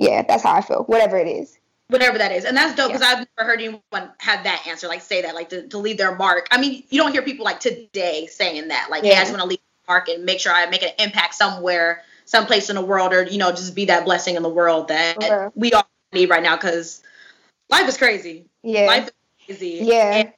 [0.00, 0.84] yeah, that's how I feel.
[0.84, 1.58] Whatever it is.
[1.88, 3.18] Whatever that is, and that's dope because yeah.
[3.18, 3.82] I've never heard anyone
[4.18, 6.46] have that answer, like say that, like to, to leave their mark.
[6.50, 9.14] I mean, you don't hear people like today saying that, like, yeah.
[9.14, 11.34] hey, I just want to leave a mark and make sure I make an impact
[11.34, 14.88] somewhere, someplace in the world, or you know, just be that blessing in the world
[14.88, 17.02] that we all need right now because
[17.68, 18.46] life is crazy.
[18.62, 18.86] Yeah.
[18.86, 19.12] Life is
[19.46, 19.80] crazy.
[19.82, 20.14] Yeah.
[20.14, 20.32] And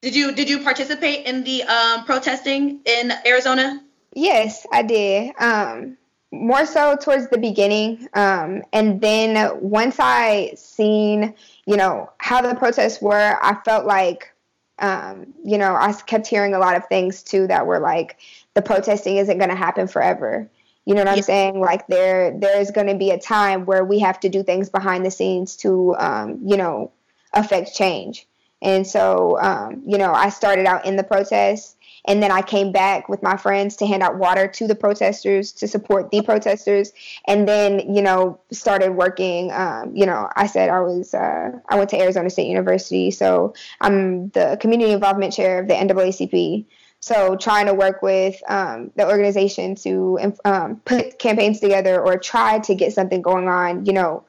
[0.00, 3.82] did you did you participate in the um, protesting in Arizona?
[4.14, 5.34] Yes, I did.
[5.38, 5.98] Um,
[6.32, 11.34] more so towards the beginning, um, and then once I seen,
[11.66, 14.32] you know, how the protests were, I felt like,
[14.78, 18.18] um, you know, I kept hearing a lot of things too that were like,
[18.54, 20.50] the protesting isn't going to happen forever.
[20.84, 21.60] You know what I'm saying?
[21.60, 24.68] Like there, there is going to be a time where we have to do things
[24.68, 26.92] behind the scenes to, um, you know,
[27.32, 28.26] affect change.
[28.62, 31.75] And so, um, you know, I started out in the protests
[32.06, 35.52] and then I came back with my friends to hand out water to the protesters
[35.52, 36.92] to support the protesters.
[37.26, 39.50] And then, you know, started working.
[39.52, 43.10] Um, you know, I said I was, uh, I went to Arizona State University.
[43.10, 46.66] So I'm the community involvement chair of the NAACP.
[47.00, 52.60] So trying to work with um, the organization to um, put campaigns together or try
[52.60, 54.24] to get something going on, you know,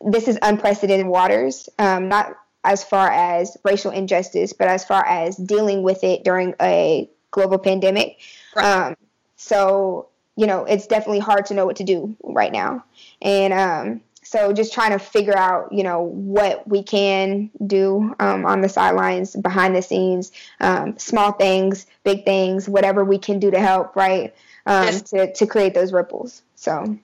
[0.00, 5.36] this is unprecedented waters, um, not as far as racial injustice, but as far as
[5.36, 8.18] dealing with it during a global pandemic.
[8.54, 8.64] Right.
[8.64, 8.96] Um,
[9.36, 12.84] so, you know, it's definitely hard to know what to do right now.
[13.22, 18.44] And um, so just trying to figure out, you know, what we can do um,
[18.44, 23.50] on the sidelines, behind the scenes, um, small things, big things, whatever we can do
[23.50, 24.34] to help, right?
[24.66, 26.42] Um, to, to create those ripples.
[26.56, 26.98] So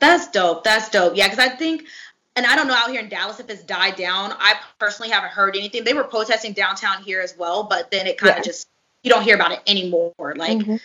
[0.00, 0.64] that's dope.
[0.64, 1.16] That's dope.
[1.16, 1.84] Yeah, because I think
[2.36, 4.32] and I don't know out here in Dallas if it's died down.
[4.38, 5.84] I personally haven't heard anything.
[5.84, 8.42] They were protesting downtown here as well, but then it kind of yeah.
[8.42, 8.68] just
[9.02, 10.12] you don't hear about it anymore.
[10.18, 10.76] Like mm-hmm.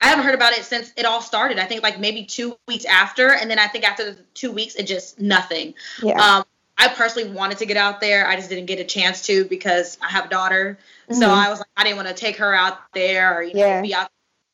[0.00, 1.58] I haven't heard about it since it all started.
[1.58, 4.76] I think like maybe two weeks after, and then I think after the two weeks,
[4.76, 5.74] it just nothing.
[6.02, 6.20] Yeah.
[6.20, 6.44] Um,
[6.78, 8.26] I personally wanted to get out there.
[8.26, 10.78] I just didn't get a chance to because I have a daughter.
[11.08, 11.20] Mm-hmm.
[11.20, 13.60] So I was like, I didn't want to take her out there or you know
[13.60, 13.82] yeah.
[13.82, 14.10] be out.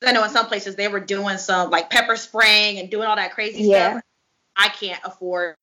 [0.06, 3.16] I know in some places they were doing some like pepper spraying and doing all
[3.16, 3.90] that crazy yeah.
[3.90, 4.02] stuff.
[4.56, 5.56] I can't afford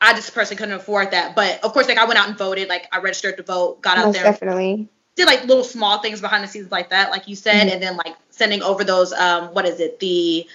[0.00, 1.36] I just personally couldn't afford that.
[1.36, 2.68] But of course, like I went out and voted.
[2.68, 4.88] Like I registered to vote, got out Most there, definitely
[5.20, 7.74] did like little small things behind the scenes like that, like you said, mm-hmm.
[7.74, 10.46] and then like sending over those um what is it the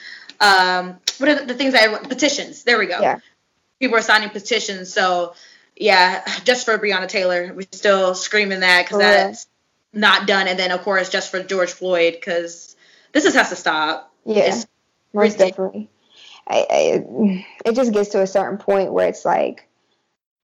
[0.42, 2.64] um what are the, the things that petitions?
[2.64, 3.00] There we go.
[3.00, 3.20] Yeah.
[3.80, 5.36] People are signing petitions, so
[5.76, 9.48] yeah, just for Breonna Taylor, we're still screaming that because that's
[9.94, 12.76] not done, and then of course just for George Floyd because
[13.12, 14.12] this just has to stop.
[14.26, 14.68] Yeah, it's
[15.14, 15.90] most definitely.
[16.50, 19.68] It just gets to a certain point where it's like,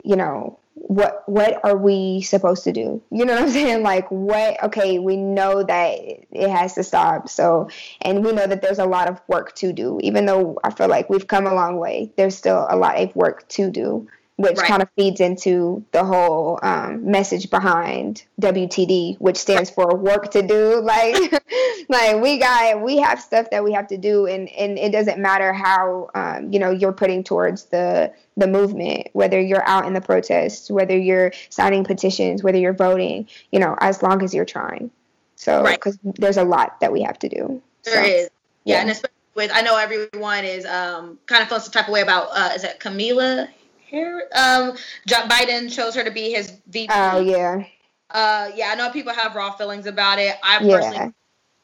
[0.04, 3.02] you know, what what are we supposed to do?
[3.12, 3.84] You know what I'm saying?
[3.84, 6.00] Like what okay, we know that
[6.32, 7.30] it has to stop.
[7.30, 7.70] So
[8.02, 10.00] and we know that there's a lot of work to do.
[10.02, 13.16] Even though I feel like we've come a long way, there's still a lot of
[13.16, 14.08] work to do
[14.42, 14.68] which right.
[14.68, 20.42] kind of feeds into the whole um, message behind WTD, which stands for work to
[20.42, 20.82] do.
[20.92, 21.44] Like,
[21.90, 25.20] like we got, we have stuff that we have to do, and and it doesn't
[25.20, 29.94] matter how um, you know you're putting towards the the movement, whether you're out in
[29.94, 34.44] the protests, whether you're signing petitions, whether you're voting, you know, as long as you're
[34.44, 34.92] trying.
[35.36, 36.16] So, because right.
[36.16, 37.62] there's a lot that we have to do.
[37.84, 38.30] There so, is,
[38.64, 41.88] yeah, yeah, and especially with I know everyone is um, kind of feels some type
[41.88, 43.50] of way about uh, is that Kamala
[43.94, 46.92] um, Joe Biden chose her to be his VP.
[46.94, 47.66] Oh yeah.
[48.10, 50.36] Uh, yeah, I know people have raw feelings about it.
[50.44, 51.10] I personally, yeah.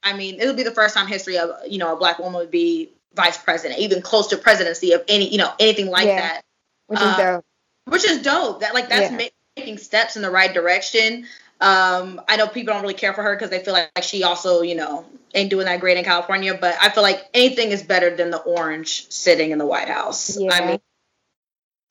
[0.03, 2.51] I mean, it'll be the first time history of you know a black woman would
[2.51, 6.21] be vice president, even close to presidency of any you know anything like yeah.
[6.21, 6.41] that.
[6.87, 7.45] Which is uh, dope.
[7.85, 8.61] Which is dope.
[8.61, 9.29] That like that's yeah.
[9.57, 11.25] making steps in the right direction.
[11.59, 14.23] Um, I know people don't really care for her because they feel like, like she
[14.23, 16.53] also, you know, ain't doing that great in California.
[16.59, 20.39] But I feel like anything is better than the orange sitting in the White House.
[20.39, 20.53] Yeah.
[20.53, 20.79] I mean,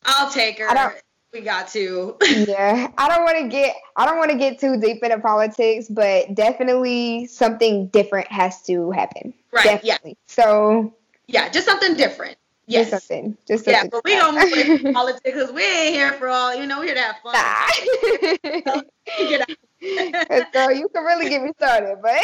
[0.07, 0.95] I'll take her.
[1.33, 2.17] We got to.
[2.23, 5.87] yeah, I don't want to get I don't want to get too deep into politics,
[5.89, 9.35] but definitely something different has to happen.
[9.53, 9.65] Right.
[9.65, 10.11] Definitely.
[10.11, 10.15] Yeah.
[10.27, 10.95] So.
[11.27, 12.39] Yeah, just something different.
[12.67, 12.91] Yes.
[12.91, 13.37] Just something.
[13.47, 16.55] Just Yeah, but we don't from politics because we ain't here for all.
[16.55, 17.35] You know, we're here to have fun.
[17.35, 18.81] Nah.
[19.19, 19.57] Get out.
[20.53, 22.21] so you can really get me started, but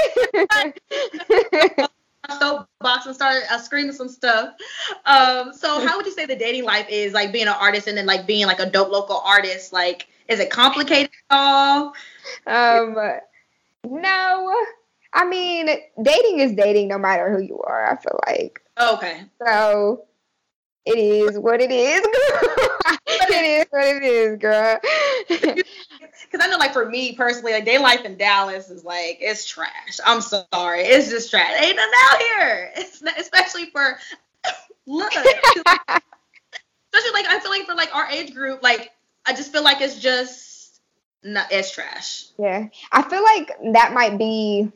[2.30, 4.54] soapbox and started uh, screaming some stuff.
[5.06, 7.96] Um, so how would you say the dating life is like being an artist and
[7.96, 9.72] then like being like a dope local artist?
[9.72, 11.94] Like, is it complicated at all?
[12.46, 12.96] um,
[13.84, 14.54] no.
[15.14, 15.68] I mean,
[16.02, 17.90] dating is dating no matter who you are.
[17.90, 19.22] I feel like Okay.
[19.44, 20.04] so.
[20.84, 22.00] It is what it is.
[22.00, 22.96] girl.
[23.06, 24.78] it is what it is, girl.
[26.30, 29.46] Because I know, like for me personally, like day life in Dallas is like it's
[29.46, 29.98] trash.
[30.04, 31.60] I'm sorry, it's just trash.
[31.60, 32.72] Ain't nothing out here.
[32.76, 33.98] It's not, especially for
[34.86, 35.12] look.
[35.12, 35.32] especially
[37.12, 38.92] like I feel like for like our age group, like
[39.26, 40.80] I just feel like it's just
[41.22, 42.26] not it's trash.
[42.38, 44.70] Yeah, I feel like that might be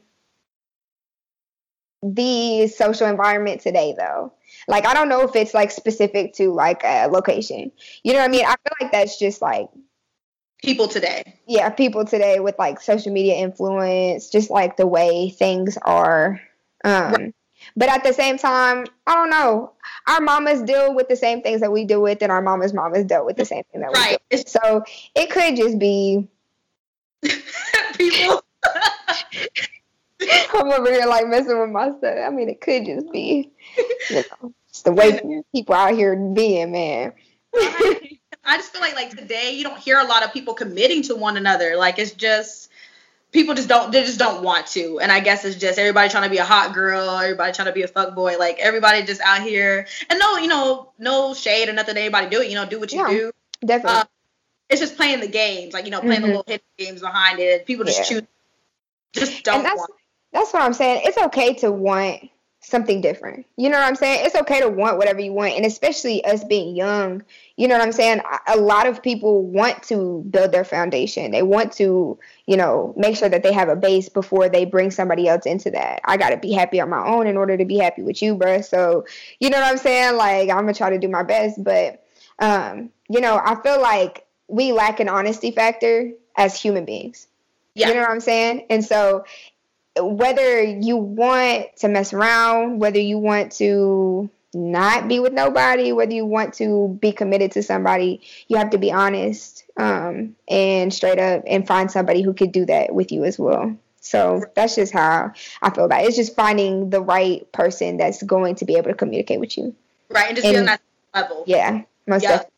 [2.02, 4.32] the social environment today, though.
[4.68, 7.72] Like, I don't know if it's like specific to like a location.
[8.02, 8.44] You know what I mean?
[8.44, 9.68] I feel like that's just like,
[10.66, 11.22] People today.
[11.46, 16.40] yeah, people today with like social media influence, just like the way things are.
[16.84, 17.32] Um,
[17.76, 19.72] but at the same time, I don't know.
[20.08, 23.04] Our mamas deal with the same things that we deal with, and our mamas' mamas
[23.04, 24.18] deal with the same thing that we deal Right.
[24.30, 24.48] with.
[24.48, 24.82] So
[25.14, 26.26] it could just be
[27.96, 28.42] People.
[30.52, 32.16] I'm over here like messing with my stuff.
[32.26, 33.52] I mean, it could just be,
[34.10, 35.20] you know, it's the way
[35.54, 37.12] people out here being, man.
[38.46, 41.16] I just feel like like today you don't hear a lot of people committing to
[41.16, 41.76] one another.
[41.76, 42.70] Like it's just
[43.32, 45.00] people just don't they just don't want to.
[45.00, 47.72] And I guess it's just everybody trying to be a hot girl, everybody trying to
[47.72, 48.38] be a fuck boy.
[48.38, 52.28] Like everybody just out here and no, you know, no shade or nothing to anybody
[52.28, 52.48] do it.
[52.48, 53.08] You know, do what you Yeah.
[53.08, 53.32] do.
[53.64, 54.00] Definitely.
[54.00, 54.04] Uh,
[54.68, 56.30] It's just playing the games, like you know, playing the Mhm.
[56.30, 57.66] little hidden games behind it.
[57.66, 58.20] People just Yeah.
[58.20, 58.28] choose,
[59.12, 59.86] just don't and that's
[60.32, 61.02] that's what I'm saying.
[61.04, 62.30] It's okay to want
[62.66, 63.46] something different.
[63.56, 64.26] You know what I'm saying?
[64.26, 67.22] It's okay to want whatever you want, and especially us being young.
[67.56, 68.22] You know what I'm saying?
[68.48, 71.30] A- lot of people want to build their foundation.
[71.30, 74.90] They want to, you know, make sure that they have a base before they bring
[74.90, 76.00] somebody else into that.
[76.04, 78.34] I got to be happy on my own in order to be happy with you,
[78.34, 78.64] bruh.
[78.64, 79.06] So,
[79.38, 80.16] you know what I'm saying?
[80.16, 82.04] Like, I'm gonna try to do my best, but,
[82.40, 87.28] um, you know, I feel like we lack an honesty factor as human beings.
[87.74, 87.88] Yeah.
[87.88, 88.66] You know what I'm saying?
[88.70, 89.24] And so
[89.98, 96.12] whether you want to mess around, whether you want to not be with nobody, whether
[96.14, 101.18] you want to be committed to somebody, you have to be honest um, and straight
[101.18, 103.76] up and find somebody who could do that with you as well.
[104.00, 106.06] So that's just how I feel about it.
[106.08, 109.74] It's just finding the right person that's going to be able to communicate with you.
[110.08, 110.80] right and just and- be on that
[111.14, 111.44] level.
[111.46, 112.28] Yeah, most Yeah.
[112.30, 112.52] definitely.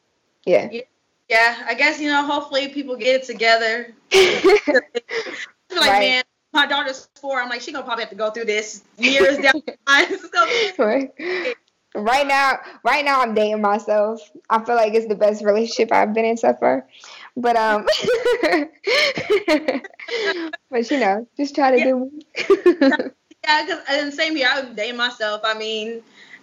[0.46, 0.81] Yeah.
[1.29, 2.24] Yeah, I guess you know.
[2.24, 3.92] Hopefully, people get it together.
[4.12, 4.16] I
[4.64, 4.74] feel
[5.79, 6.01] like, Right.
[6.01, 7.40] man, my daughter's four.
[7.40, 10.06] I'm like, she gonna probably have to go through this years down the line.
[10.11, 11.56] It's
[11.94, 14.20] right now, right now I'm dating myself.
[14.50, 16.87] I feel like it's the best relationship I've been in so far.
[17.37, 17.87] But um,
[20.70, 22.11] but you know, just try to do.
[23.44, 24.48] yeah, because and same here.
[24.50, 25.42] I'm dating myself.
[25.44, 26.02] I mean,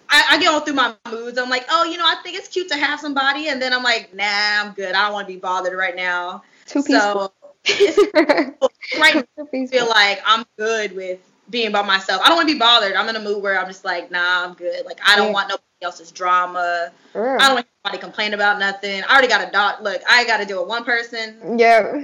[0.09, 1.37] I, I get all through my moods.
[1.37, 3.83] I'm like, oh, you know, I think it's cute to have somebody, and then I'm
[3.83, 4.95] like, nah, I'm good.
[4.95, 6.43] I don't want to be bothered right now.
[6.65, 7.33] Two peaceful.
[7.41, 7.44] So
[8.13, 12.21] right I feel like I'm good with being by myself.
[12.23, 12.93] I don't want to be bothered.
[12.95, 14.85] I'm in a mood where I'm just like, nah, I'm good.
[14.85, 15.33] Like I don't Yeah.
[15.33, 16.91] want nobody else's drama.
[17.13, 17.23] Real.
[17.25, 19.03] I don't want anybody complain about nothing.
[19.03, 19.81] I already got a dog.
[19.83, 21.39] Look, I got to deal with one person.
[21.59, 22.03] Yeah.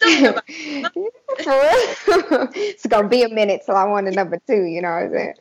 [0.00, 0.44] Don't know about-
[1.42, 4.64] For it's gonna be a minute till I want a number two.
[4.64, 5.34] You know what I'm saying?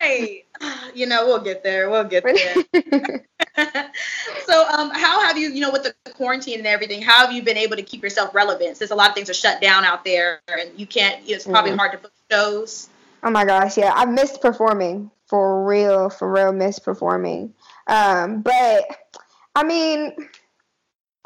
[0.00, 0.44] hey,
[0.94, 1.90] you know, we'll get there.
[1.90, 3.24] We'll get there.
[4.46, 7.42] so, um, how have you, you know, with the quarantine and everything, how have you
[7.42, 8.76] been able to keep yourself relevant?
[8.76, 11.22] Since a lot of things are shut down out there, and you can't.
[11.26, 11.76] It's probably Mhm.
[11.76, 12.88] hard to book shows.
[13.22, 17.54] Oh my gosh, yeah, I missed performing for real, for real, missed performing.
[17.86, 18.84] Um, but
[19.54, 20.14] I mean,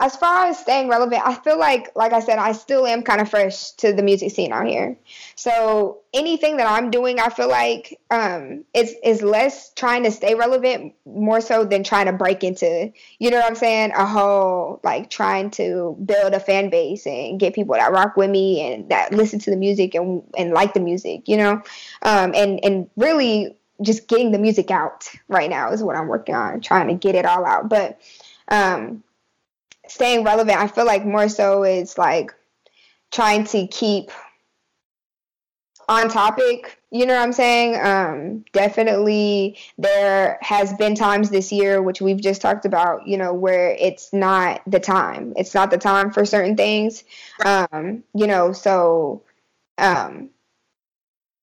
[0.00, 3.20] as far as staying relevant, I feel like, like I said, I still am kind
[3.20, 4.98] of fresh to the music scene out here.
[5.36, 10.34] So anything that I'm doing, I feel like um, is is less trying to stay
[10.34, 14.80] relevant, more so than trying to break into, you know what I'm saying, a whole
[14.82, 18.88] like trying to build a fan base and get people that rock with me and
[18.88, 21.62] that listen to the music and and like the music, you know,
[22.02, 26.34] um, and and really just getting the music out right now is what I'm working
[26.34, 28.00] on, trying to get it all out, but.
[28.46, 29.03] Um,
[29.88, 32.34] staying relevant, I feel like more so is like
[33.12, 34.10] trying to keep
[35.88, 36.80] on topic.
[36.90, 37.80] You know what I'm saying?
[37.80, 43.32] Um, definitely, there has been times this year, which we've just talked about, you know,
[43.32, 45.32] where it's not the time.
[45.36, 47.04] It's not the time for certain things.
[47.44, 49.22] Um, you know, so
[49.78, 50.30] um,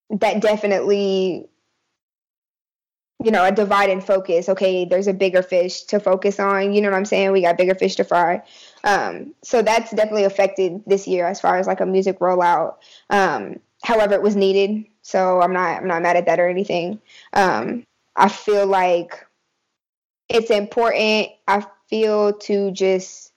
[0.10, 1.48] that definitely
[3.24, 4.50] you know, a divide and focus.
[4.50, 6.74] Okay, there's a bigger fish to focus on.
[6.74, 7.32] You know what I'm saying?
[7.32, 8.42] We got bigger fish to fry.
[8.84, 12.76] Um, so that's definitely affected this year as far as like a music rollout.
[13.10, 17.00] Um, however, it was needed, so I'm not I'm not mad at that or anything.
[17.34, 17.84] Um,
[18.16, 19.26] I feel like
[20.30, 21.30] it's important.
[21.48, 23.31] I feel to just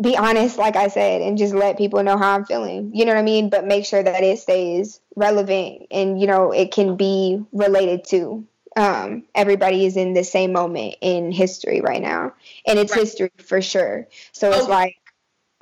[0.00, 2.92] be honest, like I said, and just let people know how I'm feeling.
[2.94, 3.50] You know what I mean?
[3.50, 8.46] But make sure that it stays relevant and you know it can be related to.
[8.76, 12.32] Um, everybody is in the same moment in history right now,
[12.66, 13.00] and it's right.
[13.00, 14.06] history for sure.
[14.32, 14.96] So it's like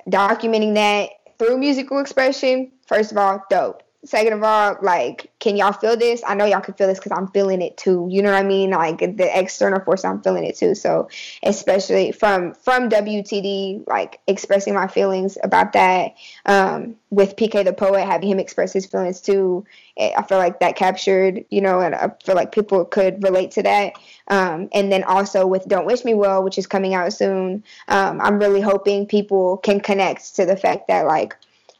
[0.07, 2.71] documenting that through musical expression.
[2.87, 3.83] First of all, dope.
[4.05, 6.23] Second of all, like, can y'all feel this?
[6.25, 8.07] I know y'all can feel this because I'm feeling it too.
[8.09, 8.71] You know what I mean?
[8.71, 10.73] Like the external force, I'm feeling it too.
[10.73, 11.09] So,
[11.43, 16.15] especially from from WTD, like expressing my feelings about that.
[16.45, 19.65] Um, with PK the poet, having him express his feelings too.
[19.97, 23.51] Eh, I feel like that captured, you know, and I feel like people could relate
[23.51, 23.93] to that.
[24.27, 28.21] Um, and then also with Don't Wish Me Well, which is coming out soon, um,
[28.21, 31.35] I'm really hoping people can connect to the fact that like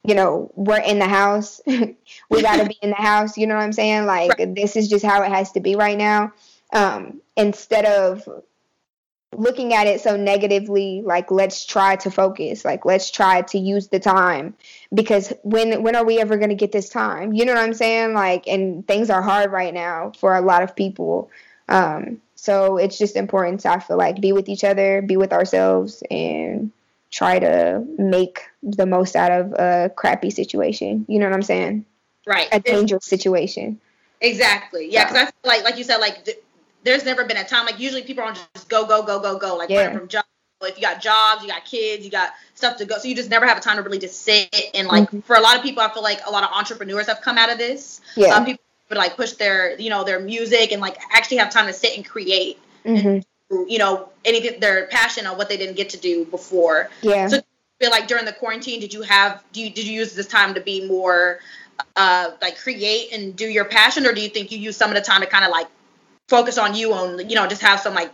[0.09, 1.61] you know, we're in the house.
[1.67, 3.37] we got to be in the house.
[3.37, 4.07] You know what I'm saying?
[4.07, 4.55] Like, right.
[4.55, 6.33] this is just how it has to be right now.
[6.73, 8.27] Um, instead of
[9.37, 12.65] looking at it so negatively, like, let's try to focus.
[12.65, 14.55] Like, let's try to use the time
[14.91, 17.33] because when when are we ever going to get this time?
[17.33, 18.15] You know what I'm saying?
[18.15, 21.29] Like, and things are hard right now for a lot of people.
[21.67, 25.33] Um, so it's just important to, I feel like, be with each other, be with
[25.33, 26.71] ourselves, and
[27.11, 31.05] try to make the most out of a crappy situation.
[31.07, 31.85] You know what I'm saying?
[32.25, 32.47] Right.
[32.51, 33.79] A dangerous situation.
[34.21, 34.91] Exactly.
[34.91, 36.37] Yeah, because I feel like, like you said, like th-
[36.83, 39.55] there's never been a time like usually people are just go go go go go
[39.55, 39.97] like yeah.
[39.97, 40.25] from job.
[40.61, 43.29] If you got jobs, you got kids, you got stuff to go, so you just
[43.29, 45.05] never have a time to really just sit and like.
[45.05, 45.21] Mm-hmm.
[45.21, 47.49] For a lot of people, I feel like a lot of entrepreneurs have come out
[47.49, 48.01] of this.
[48.17, 48.33] Yeah.
[48.33, 51.67] Some people would like push their you know their music and like actually have time
[51.67, 52.59] to sit and create.
[52.83, 53.07] Mm-hmm.
[53.07, 56.89] And you know anything their passion on what they didn't get to do before.
[57.01, 57.27] Yeah.
[57.27, 57.39] So
[57.79, 60.53] feel like during the quarantine, did you have do you did you use this time
[60.53, 61.39] to be more
[61.95, 64.95] uh like create and do your passion, or do you think you use some of
[64.95, 65.67] the time to kind of like
[66.27, 68.11] focus on you on you know just have some like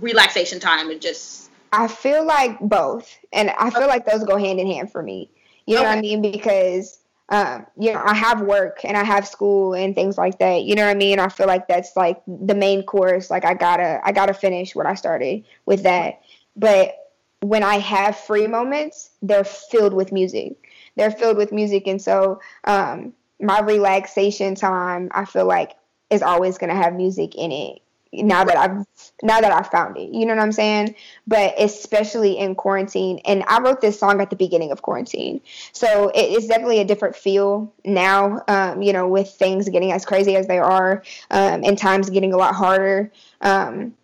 [0.00, 1.50] relaxation time and just.
[1.70, 5.30] I feel like both, and I feel like those go hand in hand for me.
[5.66, 5.88] You know okay.
[5.90, 6.22] what I mean?
[6.22, 6.98] Because
[7.30, 10.62] um, you know, I have work and I have school and things like that.
[10.62, 11.18] You know what I mean?
[11.18, 13.30] I feel like that's like the main course.
[13.30, 16.22] Like I gotta, I gotta finish what I started with that.
[16.56, 16.96] But
[17.40, 20.56] when I have free moments, they're filled with music.
[20.96, 25.76] They're filled with music, and so um, my relaxation time, I feel like,
[26.10, 27.80] is always gonna have music in it
[28.12, 28.86] now that I've
[29.22, 30.10] now that I've found it.
[30.10, 30.94] You know what I'm saying?
[31.26, 35.40] But especially in quarantine, and I wrote this song at the beginning of quarantine,
[35.72, 38.42] so it is definitely a different feel now.
[38.48, 42.32] Um, you know, with things getting as crazy as they are, um, and times getting
[42.32, 43.12] a lot harder.
[43.40, 43.94] Um,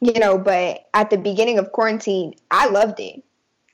[0.00, 3.22] you know, but at the beginning of quarantine, I loved it.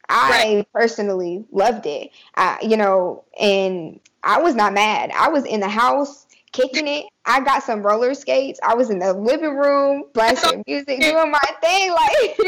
[0.08, 0.72] I right.
[0.72, 2.10] personally loved it.
[2.34, 5.10] I, you know, and I was not mad.
[5.14, 7.06] I was in the house kicking it.
[7.24, 8.58] I got some roller skates.
[8.62, 11.94] I was in the living room blasting music, doing my thing.
[12.02, 12.38] Like,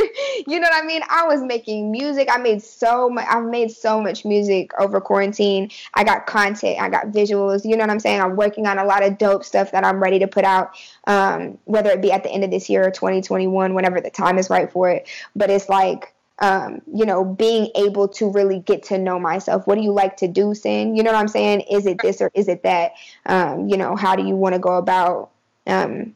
[0.46, 1.02] you know what I mean?
[1.08, 2.28] I was making music.
[2.30, 3.26] I made so much.
[3.28, 5.70] I've made so much music over quarantine.
[5.94, 6.80] I got content.
[6.80, 7.64] I got visuals.
[7.64, 8.20] You know what I'm saying?
[8.20, 10.76] I'm working on a lot of dope stuff that I'm ready to put out.
[11.06, 14.38] Um, whether it be at the end of this year or 2021, whenever the time
[14.38, 15.08] is right for it.
[15.36, 19.66] But it's like um, you know, being able to really get to know myself.
[19.66, 20.96] What do you like to do, Cyn?
[20.96, 21.62] You know what I'm saying?
[21.70, 22.92] Is it this or is it that?
[23.26, 25.30] Um, you know, how do you want to go about
[25.66, 26.14] um,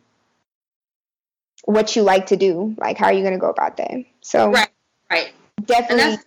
[1.65, 2.75] what you like to do?
[2.79, 3.93] Like, how are you going to go about that?
[4.21, 4.69] So, right,
[5.11, 5.33] right,
[5.65, 6.19] definitely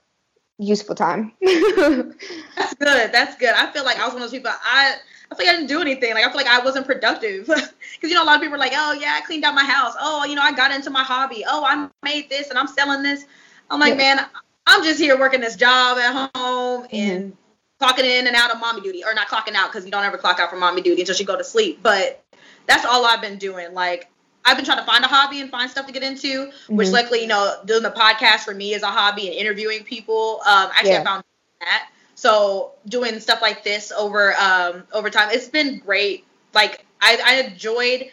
[0.58, 1.34] useful time.
[1.42, 3.12] that's good.
[3.12, 3.54] That's good.
[3.56, 4.52] I feel like I was one of those people.
[4.64, 4.96] I
[5.32, 6.14] I feel like I didn't do anything.
[6.14, 7.74] Like I feel like I wasn't productive because
[8.04, 9.96] you know a lot of people are like, oh yeah, I cleaned out my house.
[10.00, 11.44] Oh, you know I got into my hobby.
[11.48, 13.26] Oh, I made this and I'm selling this.
[13.72, 14.16] I'm like, yeah.
[14.16, 14.26] man,
[14.68, 16.96] I'm just here working this job at home mm-hmm.
[16.96, 17.38] and
[17.82, 20.18] clocking in and out of mommy duty, or not clocking out because you don't ever
[20.18, 21.80] clock out from mommy duty until she go to sleep.
[21.82, 22.24] But
[22.68, 23.74] that's all I've been doing.
[23.74, 24.10] Like
[24.46, 26.76] I've been trying to find a hobby and find stuff to get into, mm-hmm.
[26.76, 30.42] which luckily, you know, doing the podcast for me is a hobby and interviewing people.
[30.46, 31.02] Um, actually, yeah.
[31.02, 31.24] I found
[31.62, 31.90] that.
[32.16, 36.26] So doing stuff like this over um, over time, it's been great.
[36.54, 38.10] Like I, I enjoyed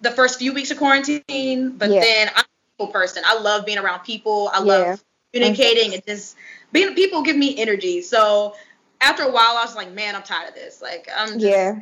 [0.00, 2.00] the first few weeks of quarantine, but yeah.
[2.00, 2.44] then I'm
[2.76, 3.22] people person.
[3.26, 4.50] I love being around people.
[4.52, 4.96] I love yeah.
[5.32, 6.36] communicating and just
[6.72, 8.02] being people give me energy.
[8.02, 8.54] So
[9.00, 10.82] after a while, I was like, man, I'm tired of this.
[10.82, 11.80] Like I'm just yeah.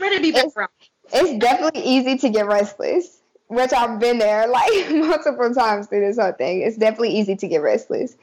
[0.00, 0.70] ready to be it's, around.
[1.12, 3.18] It's definitely easy to get restless,
[3.48, 6.62] which I've been there like multiple times through this whole thing.
[6.62, 8.16] It's definitely easy to get restless.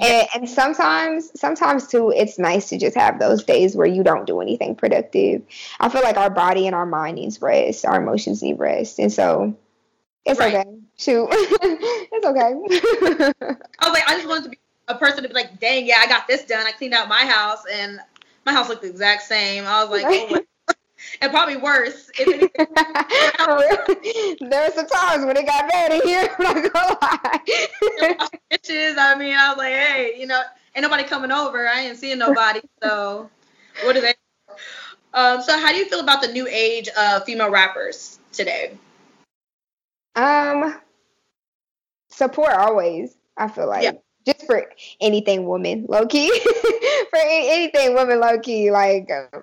[0.00, 4.26] And, and sometimes, sometimes too, it's nice to just have those days where you don't
[4.26, 5.42] do anything productive.
[5.78, 9.12] I feel like our body and our mind needs rest, our emotions need rest, and
[9.12, 9.54] so
[10.24, 10.54] it's Right.
[10.54, 10.68] okay.
[10.96, 12.54] Shoot, it's okay.
[13.80, 14.58] I was like, I just wanted to be
[14.88, 16.66] a person to be like, dang, yeah, I got this done.
[16.66, 17.98] I cleaned out my house, and
[18.46, 19.64] my house looked the exact same.
[19.66, 20.42] I was like, oh, well.
[21.20, 22.10] and probably worse.
[22.18, 22.66] If anything,
[23.44, 24.48] For real.
[24.50, 26.28] there were some times when it got bad in here.
[26.38, 27.40] I'm not gonna lie.
[28.52, 28.96] bitches.
[28.98, 30.40] I mean, I was like, hey, you know,
[30.74, 31.66] ain't nobody coming over.
[31.68, 32.60] I ain't seeing nobody.
[32.82, 33.28] So,
[33.84, 34.14] what do they?
[35.14, 38.76] Um, so, how do you feel about the new age of female rappers today?
[40.14, 40.74] Um,
[42.10, 43.16] support always.
[43.36, 43.92] I feel like Yeah.
[44.26, 46.28] just for anything woman, low key.
[47.10, 48.70] for anything woman, low key.
[48.70, 49.40] Like, uh,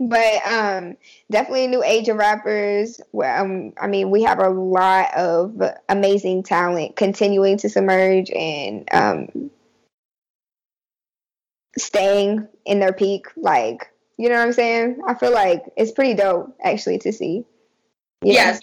[0.00, 0.96] but um,
[1.30, 3.00] definitely a new age of rappers.
[3.12, 8.88] Where um, I mean, we have a lot of amazing talent continuing to submerge and
[8.92, 9.50] um,
[11.78, 13.26] staying in their peak.
[13.36, 15.00] Like, you know what I'm saying?
[15.06, 17.44] I feel like it's pretty dope actually to see.
[18.22, 18.32] Yeah.
[18.32, 18.60] Yes.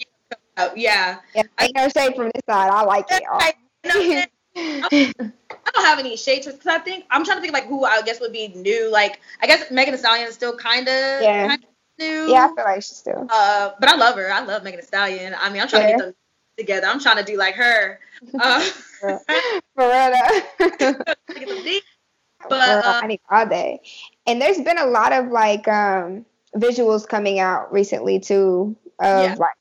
[0.56, 1.18] Uh, yeah.
[1.34, 2.70] Yeah, ain't no shade from this side.
[2.70, 3.22] I like it.
[3.30, 4.24] I, you know,
[4.54, 8.02] I don't have any shade because I think I'm trying to think like who I
[8.02, 8.90] guess would be new.
[8.90, 11.56] Like I guess Megan Thee Stallion is still kind of Yeah.
[11.98, 12.26] new.
[12.30, 13.26] yeah, I feel like she's still.
[13.30, 14.30] Uh, but I love her.
[14.30, 15.34] I love Megan Thee Stallion.
[15.38, 15.96] I mean, I'm trying Yeah.
[15.96, 16.14] to get them
[16.58, 16.86] together.
[16.86, 17.98] I'm trying to do like her.
[18.38, 18.60] Uh,
[19.00, 19.18] For
[19.78, 20.42] real though.
[20.68, 21.82] get them deep.
[22.48, 23.80] But uh, I need all day.
[24.26, 26.26] And there's been a lot of like um
[26.56, 29.34] visuals coming out recently too of Yeah.
[29.38, 29.54] like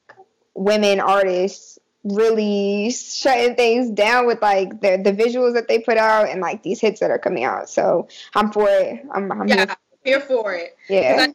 [0.55, 6.27] women artists really shutting things down with like the the visuals that they put out
[6.29, 7.69] and like these hits that are coming out.
[7.69, 9.05] So I'm for it.
[9.13, 10.77] I'm, I'm yeah, here for it.
[10.89, 11.27] Yeah.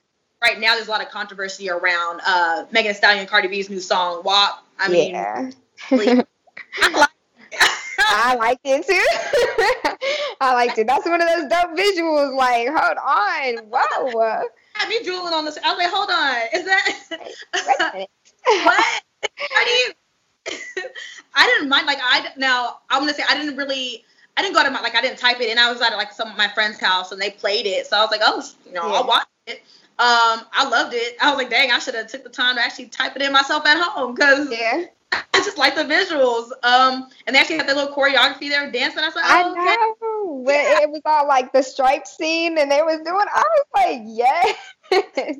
[0.42, 3.70] Right now, there's a lot of controversy around uh, Megan Thee Stallion and Cardi B's
[3.70, 4.62] new song WAP.
[4.78, 5.50] I mean, yeah.
[5.90, 7.10] I like.
[7.98, 9.96] I liked it too.
[10.40, 10.86] I liked it.
[10.86, 12.36] That's one of those dope visuals.
[12.36, 14.42] Like, hold on, whoa,
[14.74, 15.58] had me drooling on this.
[15.64, 18.08] I was like, hold on, is that
[18.64, 19.02] what?
[19.22, 19.92] How do you?
[21.34, 21.86] I didn't mind.
[21.86, 24.04] Like I now, I'm gonna say I didn't really.
[24.36, 25.58] I didn't go to my like I didn't type it in.
[25.58, 27.86] I was at like some of my friend's house and they played it.
[27.86, 28.94] So I was like, oh, you know, Yeah.
[28.94, 29.62] I'll watch it.
[29.98, 31.16] Um, I loved it.
[31.22, 33.32] I was like, dang, I should have took the time to actually type it in
[33.32, 36.50] myself at home because Yeah, I just like the visuals.
[36.62, 39.02] Um, and they actually had that little choreography there dancing.
[39.02, 39.64] I was like, I oh, okay.
[39.64, 40.44] know.
[40.82, 43.26] It was all like the stripe scene, and they was doing.
[43.32, 44.56] I was like, yes,
[44.92, 45.34] And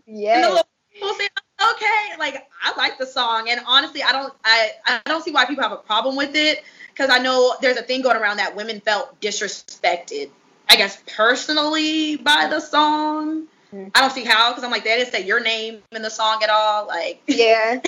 [0.45, 0.65] the
[1.03, 1.21] yes.
[1.61, 5.01] Little people saying, okay, like I like the song, and honestly, I don't, I, I
[5.07, 8.03] don't see why people have a problem with it, because I know there's a thing
[8.03, 10.31] going around that women felt disrespected.
[10.69, 13.47] I guess personally by the song.
[13.73, 13.91] Mhm.
[13.95, 16.43] I don't see how, because I'm like, they didn't say your name in the song
[16.43, 16.87] at all.
[16.87, 17.81] Like, Yeah,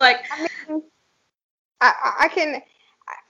[0.00, 0.82] like I mean,
[1.80, 2.62] I- I can,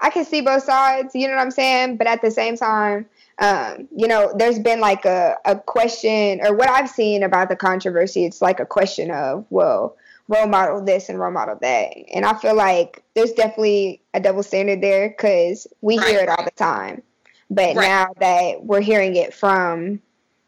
[0.00, 1.14] I can see both sides.
[1.14, 1.96] You know what I'm saying?
[1.96, 3.06] But at the same time,
[3.40, 7.56] um, you know, there's been like a, a question, or what I've seen about the
[7.56, 8.24] controversy.
[8.24, 9.96] It's like a question of, well,
[10.28, 14.42] role model this and role model that, and I feel like there's definitely a double
[14.42, 17.02] standard there because we hear it all the time,
[17.50, 17.88] but Right.
[17.88, 20.00] now that we're hearing it from,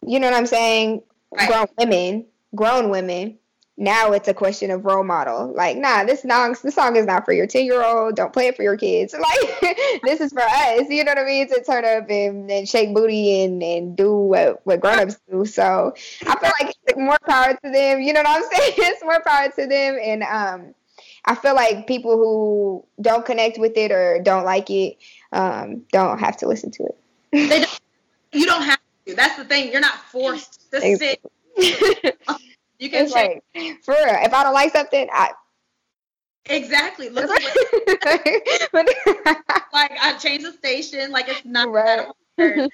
[0.06, 1.48] you know what I'm saying, Right.
[1.48, 3.38] grown women, grown women.
[3.78, 5.52] Now it's a question of role model.
[5.54, 8.16] Like, nah, this song, this song is not for your ten year old.
[8.16, 9.14] Don't play it for your kids.
[9.22, 10.88] Like, this is for us.
[10.90, 11.48] You know what I mean?
[11.48, 15.44] To turn up and, and shake booty and, and do what what grown ups do.
[15.46, 15.94] So
[16.26, 18.00] I feel like it's more power to them.
[18.02, 18.74] You know what I'm saying?
[18.76, 19.98] It's more power to them.
[20.02, 20.74] And um,
[21.24, 24.98] I feel like people who don't connect with it or don't like it
[25.32, 26.98] um, don't have to listen to it.
[27.32, 27.80] they don't,
[28.32, 29.14] you don't have to.
[29.14, 29.72] That's the thing.
[29.72, 31.22] You're not forced to sit.
[32.82, 34.08] You can it's check like for real.
[34.08, 35.30] If I don't like something, I.
[36.46, 37.10] exactly.
[37.10, 37.46] Look like
[39.72, 41.12] I changed the station.
[41.12, 42.08] Like it's not Right.
[42.38, 42.66] Uh,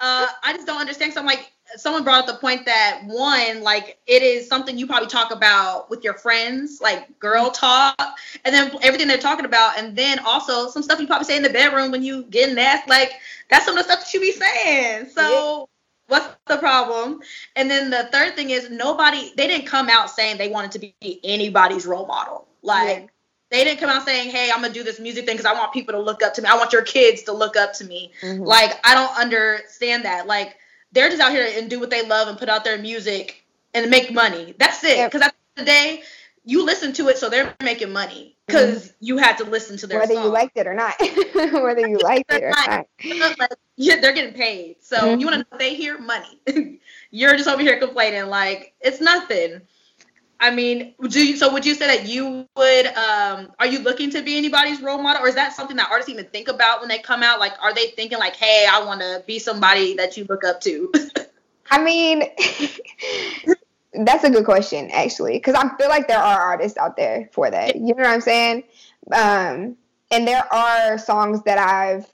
[0.44, 1.14] I just don't understand.
[1.14, 4.86] So I'm like, someone brought up the point that one, like it is something you
[4.86, 7.96] probably talk about with your friends, like girl talk,
[8.44, 11.42] and then everything they're talking about, and then also some stuff you probably say in
[11.42, 12.90] the bedroom when you get nasty.
[12.90, 13.12] Like
[13.48, 15.06] that's some of the stuff that you be saying.
[15.08, 15.70] So.
[16.08, 17.20] What's the problem?
[17.56, 20.78] And then the third thing is nobody they didn't come out saying they wanted to
[20.78, 20.94] be
[21.24, 22.46] anybody's role model.
[22.62, 23.06] Like Yeah.
[23.50, 25.72] they didn't come out saying, "Hey, I'm gonna do this music thing because I want
[25.72, 26.48] people to look up to me.
[26.48, 28.46] I want your kids to look up to me." Mhm.
[28.46, 30.26] Like I don't understand that.
[30.26, 30.56] Like
[30.92, 33.90] they're just out here and do what they love and put out their music and
[33.90, 34.54] make money.
[34.58, 34.96] That's it.
[34.98, 35.10] Yep.
[35.12, 36.02] Because at the end of the day,
[36.44, 39.98] you listen to it, so they're making money because you had to listen to their
[39.98, 40.24] whether song.
[40.24, 40.94] you liked it or not.
[41.34, 42.86] whether you liked it or not.
[43.38, 44.76] Like, yeah, they're getting paid.
[44.80, 45.20] So Mhm.
[45.20, 46.40] you want to know they hear money.
[47.10, 49.60] You're just over here complaining like it's nothing.
[50.40, 54.10] I mean, do you, so would you say that you would um are you looking
[54.10, 56.88] to be anybody's role model or is that something that artists even think about when
[56.88, 57.40] they come out?
[57.40, 60.60] Like are they thinking like, "Hey, I want to be somebody that you look up
[60.62, 60.92] to?"
[61.70, 62.22] I mean,
[64.00, 67.50] that's a good question actually, because I feel like there are artists out there for
[67.50, 67.76] that.
[67.76, 68.64] You know what I'm saying?
[69.12, 69.76] Um,
[70.10, 72.06] and there are songs that I've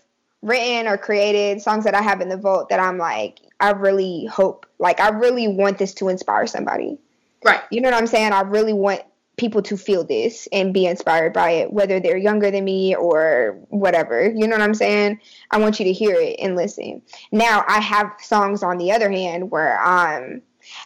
[0.43, 4.27] written or created, songs that I have in the vault that I'm like, I really
[4.27, 6.99] hope, like, I really want this to inspire somebody.
[7.45, 7.61] right.
[7.71, 8.33] You know what I'm saying?
[8.33, 9.03] I really want
[9.37, 13.59] people to feel this and be inspired by it, whether they're younger than me or
[13.69, 14.31] whatever.
[14.31, 15.21] You know what I'm saying?
[15.51, 17.03] I want you to hear it and listen.
[17.33, 20.43] Now, I have songs on the other hand where I'm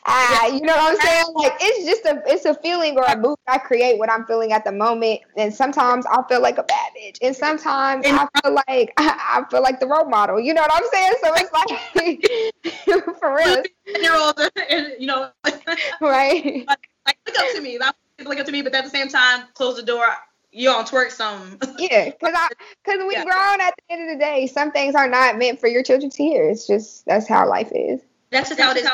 [0.07, 1.24] Ah, you know what I'm saying?
[1.35, 4.53] Like it's just a it's a feeling or a mood I create what I'm feeling
[4.53, 5.20] at the moment.
[5.37, 7.18] And sometimes I feel like a bad bitch.
[7.22, 10.41] And sometimes I feel like I, I feel like the role model.
[10.41, 11.14] You know what I'm saying?
[11.22, 13.62] So it's like for real.
[14.01, 15.30] Year old, and you know,
[16.01, 16.66] Right.
[16.66, 17.78] like look up to me.
[17.78, 20.07] Like, Look up to me, but at the same time, close the door.
[20.53, 21.59] You on twerk some.
[21.78, 22.49] Yeah, because I
[22.85, 23.24] because we Yeah.
[23.24, 24.47] grown at the end of the day.
[24.47, 26.49] Some things are not meant for your children to hear.
[26.49, 28.01] It's just that's how life is.
[28.30, 28.89] That's just how it is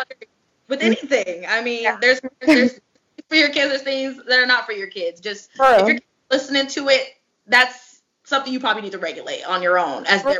[0.71, 1.45] with anything.
[1.47, 1.99] I mean, Yeah.
[2.01, 2.81] there's there's
[3.29, 5.21] for your kids, there's things that are not for your kids.
[5.21, 5.99] Just For if you're
[6.31, 7.07] listening to it,
[7.47, 10.39] that's something you probably need to regulate on your own as their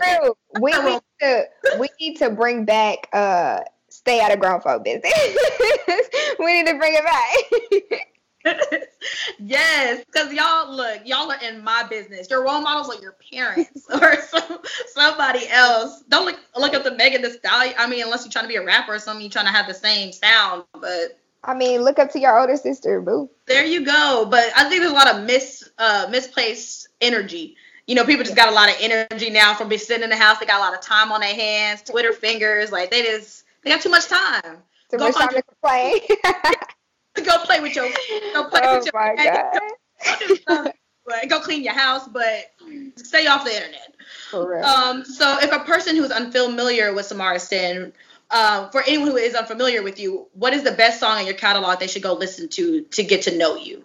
[0.61, 1.45] we need to
[1.79, 3.59] we need to bring back uh
[3.89, 5.13] stay out of grown folk business.
[6.39, 8.07] we need to bring it back.
[9.39, 12.31] yes, because y'all look, y'all are in my business.
[12.31, 16.03] Your role models are your parents or some, somebody else.
[16.09, 17.75] Don't look look up the Megan Thee Stallion.
[17.79, 19.67] I mean, unless you're trying to be a rapper or something, you're trying to have
[19.67, 20.65] the same sound.
[20.73, 23.29] But I mean, look up to your older sister, boo.
[23.47, 24.27] there you go.
[24.31, 27.57] But I think there's a lot of mis uh, misplaced energy.
[27.87, 30.17] You know, people just got a lot of energy now from being sitting in the
[30.17, 30.39] house.
[30.39, 32.73] They got a lot of time on their hands, Twitter fingers.
[32.73, 34.59] Like they just they got too much time.
[34.91, 36.01] Too Go much time to complain.
[37.25, 37.89] Go play with your
[38.33, 39.61] go play oh with your my god.
[40.05, 40.73] Go do something,
[41.05, 42.53] but go clean your house, but
[42.97, 44.65] stay off the internet.
[44.65, 47.93] Um, so if a person who's unfamiliar with Samara Cyn,
[48.31, 51.35] uh, for anyone who is unfamiliar with you, what is the best song in your
[51.35, 53.85] catalog they should go listen to to get to know you?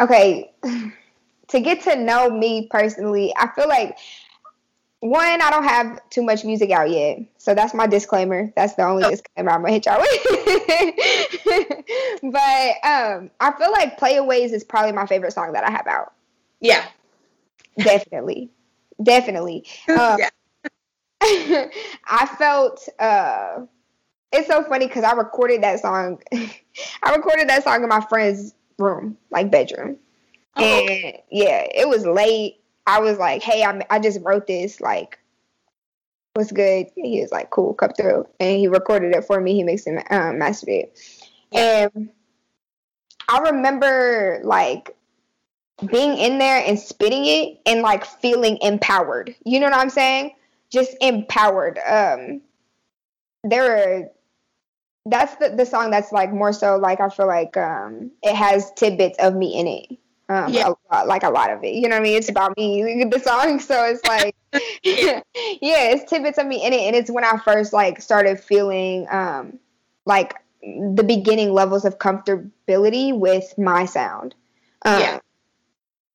[0.00, 0.52] okay
[1.48, 3.96] to get to know me personally i feel like
[5.04, 8.82] one i don't have too much music out yet so that's my disclaimer that's the
[8.82, 9.10] only Oh.
[9.10, 10.24] disclaimer i'm gonna hit y'all with
[12.32, 16.12] but um i feel like playaways is probably my favorite song that i have out
[16.60, 16.86] Yeah.
[17.78, 18.48] definitely
[19.02, 20.30] definitely um, yeah.
[22.06, 23.60] I felt uh
[24.32, 26.20] it's so funny because I recorded that song.
[26.32, 29.96] I recorded that song in my friend's room, like bedroom.
[30.56, 30.62] Oh.
[30.62, 32.56] And yeah, it was late.
[32.86, 34.80] I was like, hey, I, I just wrote this.
[34.80, 35.18] Like,
[36.34, 36.86] what's good?
[36.96, 38.26] And he was like, cool, come through.
[38.40, 39.54] And he recorded it for me.
[39.54, 40.98] He mixed and um, mastered it.
[41.52, 42.10] And
[43.28, 44.94] I remember like
[45.86, 49.34] being in there and spitting it and like feeling empowered.
[49.44, 50.32] You know what I'm saying?
[50.70, 51.78] Just empowered.
[51.86, 52.42] Um,
[53.44, 54.10] there are
[55.06, 58.72] that's the, the song that's like more so like I feel like um it has
[58.72, 59.98] tidbits of me in it.
[60.28, 60.68] Um Yeah.
[60.68, 61.74] a lot, like a lot of it.
[61.74, 62.16] You know what I mean?
[62.16, 63.60] It's about me the song.
[63.60, 64.34] So it's like
[64.82, 65.20] yeah,
[65.90, 66.80] it's tidbits of me in it.
[66.80, 69.58] And it's when I first like started feeling um
[70.06, 74.34] like the beginning levels of comfortability with my sound.
[74.84, 75.18] Um, Yeah.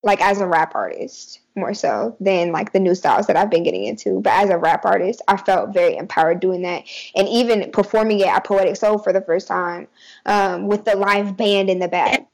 [0.01, 3.63] Like as a rap artist, more so than like the new styles that I've been
[3.63, 4.21] getting into.
[4.21, 6.85] But as a rap artist, I felt very empowered doing that.
[7.15, 9.89] And even performing it at Poetic Soul for the first time
[10.25, 12.25] um, with the live band in the back.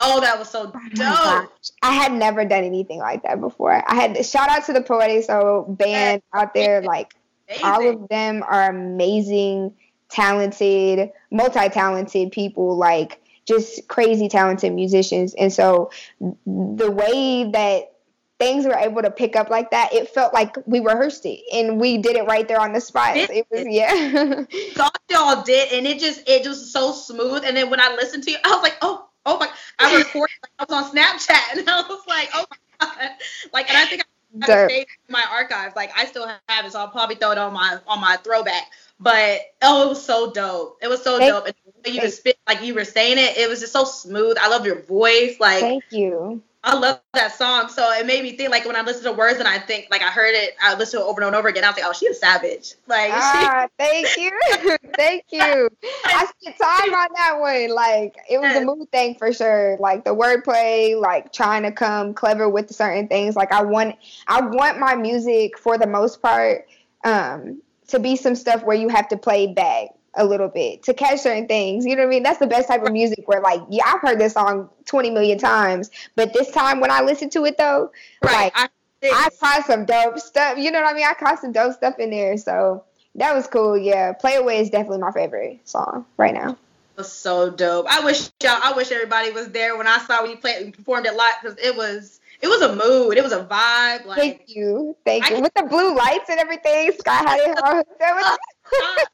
[0.00, 0.98] Oh, that was so Oh dope.
[0.98, 1.48] gosh.
[1.82, 3.72] I had never done anything like that before.
[3.72, 6.82] I had shout out to the Poetic Soul band out there.
[6.82, 7.14] Like
[7.62, 9.74] all of them are amazing,
[10.10, 12.76] talented, multi-talented people.
[12.76, 15.34] Like just crazy talented musicians.
[15.34, 15.90] And so
[16.20, 17.92] the way that
[18.38, 21.80] things were able to pick up like that, it felt like we rehearsed it and
[21.80, 23.16] we did it right there on the spot.
[23.16, 24.44] It was yeah.
[24.74, 27.44] thought y'all did, and it just it just so smooth.
[27.46, 29.48] And then when I listened to you, I was like, oh, oh my!
[29.78, 32.56] I recorded, I was on Snapchat, and I was like, oh my
[32.86, 33.10] god!
[33.52, 34.02] Like, and I think
[34.42, 35.76] I have saved in my archives.
[35.76, 38.70] Like, I still have it, so I'll probably throw it on my on my throwback.
[38.98, 40.78] But oh, it was so dope.
[40.80, 41.46] It was so Thank- dope.
[41.46, 43.84] And the way you just spit, like you were saying it, it was just so
[43.84, 44.38] smooth.
[44.40, 45.38] I love your voice.
[45.38, 46.42] Like, Thank you.
[46.66, 47.68] I love that song.
[47.68, 50.02] So it made me think like when I listen to words and I think like
[50.02, 51.62] I heard it, I listened to it over and over again.
[51.62, 52.74] I was like, oh, she's a savage.
[52.88, 54.32] Like, she, Ah, thank you.
[54.96, 55.68] thank you.
[56.04, 57.72] I spent time on that one.
[57.72, 59.76] Like it was a mood thing for sure.
[59.78, 63.36] Like the wordplay, like trying to come clever with certain things.
[63.36, 63.94] Like I want
[64.26, 66.66] I want my music for the most part
[67.04, 69.90] um to be some stuff where you have to play back.
[70.16, 71.84] A little bit to catch certain things.
[71.86, 72.22] You know what I mean?
[72.22, 75.38] That's the best type of music where like, yeah, I've heard this song 20 million
[75.38, 77.90] times, but this time when I listen to it though,
[78.22, 78.32] Right.
[78.32, 78.68] like I,
[79.04, 80.58] I caught some dope stuff.
[80.58, 81.06] You know what I mean?
[81.06, 82.36] I caught some dope stuff in there.
[82.38, 82.82] So
[83.14, 83.76] that was cool.
[83.76, 84.12] Yeah.
[84.12, 86.56] Play Away is definitely my favorite song right now.
[86.96, 87.86] was so dope.
[87.88, 90.72] I wish y'all, I wish everybody was there when I saw when you played, you
[90.72, 94.04] performed it live because it was, it was a mood, it was a vibe.
[94.06, 94.96] Like, Thank you.
[95.04, 95.42] Thank I you.
[95.42, 97.56] With the blue lights and everything, Sky had it.
[98.00, 98.38] That was,
[98.72, 99.06] I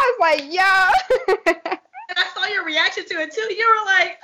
[0.00, 1.48] was like, yo.
[2.08, 3.52] and I saw your reaction to it too.
[3.54, 4.18] You were like,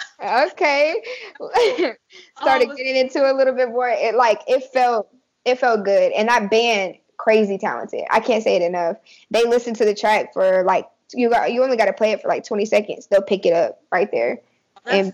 [0.52, 0.94] okay.
[2.40, 2.74] Started Oh.
[2.76, 3.88] getting into it a little bit more.
[3.88, 5.08] It like it felt
[5.44, 6.12] it felt good.
[6.12, 8.04] And that band, crazy talented.
[8.10, 8.96] I can't say it enough.
[9.30, 12.22] They listen to the track for like you got you only got to play it
[12.22, 13.06] for like 20 seconds.
[13.06, 14.40] They'll pick it up right there.
[14.84, 15.12] that's And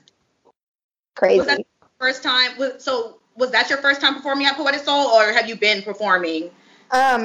[1.16, 1.38] crazy.
[1.38, 1.66] Was that-
[1.98, 2.56] first time.
[2.58, 5.82] Was, so was that your first time performing at Poetic Soul, or have you been
[5.82, 6.50] performing?
[6.90, 7.22] Um,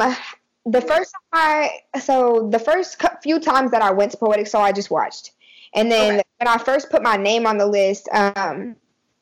[0.65, 4.61] the first time I so the first few times that I went to Poetic Soul,
[4.61, 5.31] I just watched,
[5.73, 6.23] and then Okay.
[6.39, 8.75] when I first put my name on the list, um,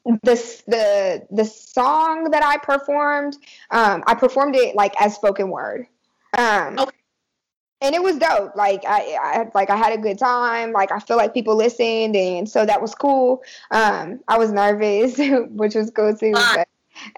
[0.06, 3.38] the the the song that I performed,
[3.72, 5.88] um, I performed it like as spoken word,
[6.38, 6.80] um.
[6.80, 6.98] Okay.
[7.82, 8.56] And it was dope.
[8.56, 10.72] Like I, I, like I had a good time.
[10.72, 13.44] Like I feel like people listened, and so that was cool.
[13.72, 15.18] Um, I was nervous,
[15.50, 16.32] which was cool too.
[16.34, 16.64] Ah.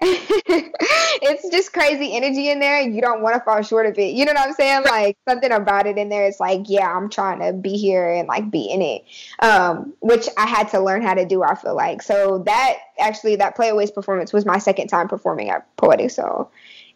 [1.18, 2.80] It's just crazy energy in there.
[2.82, 4.14] You don't want to fall short of it.
[4.14, 4.84] You know what I'm saying?
[4.84, 6.24] Like something about it in there.
[6.26, 9.04] It's like, yeah, I'm trying to be here and like be in it.
[9.40, 11.42] Um, which I had to learn how to do.
[11.42, 15.74] I feel like so that actually that playaways performance was my second time performing at
[15.76, 16.50] Poetic Soul,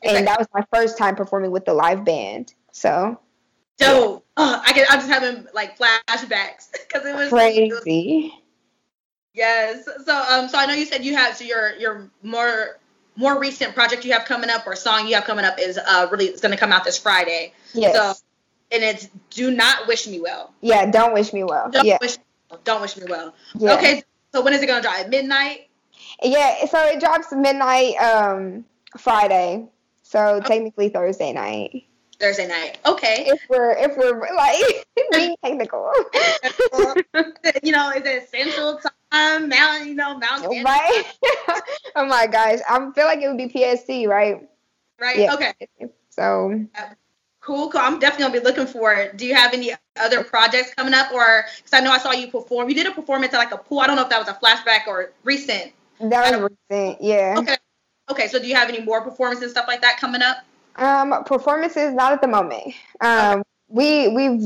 [0.05, 0.16] Okay.
[0.16, 2.55] and that was my first time performing with the live band.
[2.72, 3.18] So
[3.78, 4.24] Dope.
[4.37, 4.85] Uh, I can.
[4.91, 8.35] I'm just having like flashbacks because it was- crazy.
[9.35, 9.85] Yes.
[9.85, 10.49] So um.
[10.49, 12.78] So I know you said you have so your your more
[13.16, 16.09] more recent project you have coming up or song you have coming up is uh
[16.11, 17.53] really it's gonna come out this Friday.
[17.72, 17.95] Yes.
[17.95, 18.26] So
[18.72, 20.53] and it's do not wish me well.
[20.61, 20.91] yeah.
[20.91, 21.70] Don't wish me well.
[21.70, 21.99] Don't yeah.
[22.01, 22.18] wish
[22.64, 23.35] don't wish me well.
[23.55, 23.74] yeah.
[23.74, 24.03] Okay.
[24.33, 24.95] So when is it gonna drop?
[24.95, 25.68] At midnight.
[26.22, 28.64] Yeah, so it drops midnight um
[28.99, 29.68] Friday.
[30.03, 31.85] So technically Thursday night.
[32.21, 32.79] Thursday night.
[32.87, 33.25] Okay.
[33.27, 35.91] If we're if we're like being technical.
[37.62, 38.79] you know, is it Central
[39.11, 39.89] Time, Mountain?
[39.89, 40.62] You know, Mountain.
[40.62, 41.05] Right?
[41.97, 42.59] oh my gosh.
[42.68, 44.47] I feel like it would be PSC, right?
[45.01, 45.18] Right.
[45.18, 45.35] Yeah.
[45.35, 45.55] Okay.
[46.11, 46.66] So
[47.41, 47.71] Cool.
[47.71, 47.81] Cool.
[47.81, 49.16] I'm definitely gonna be looking for it.
[49.16, 52.29] Do you have any other projects coming up, or because I know I saw you
[52.29, 52.68] perform.
[52.68, 53.81] You did a performance at like a pool.
[53.81, 55.73] I don't know if that was a flashback or recent.
[56.01, 57.37] that was recent, yeah.
[57.39, 57.57] Okay.
[58.11, 58.29] Okay.
[58.29, 60.45] So do you have any more performances and stuff like that coming up?
[60.81, 62.74] Um, performances not at the moment.
[63.03, 64.41] Um, we we've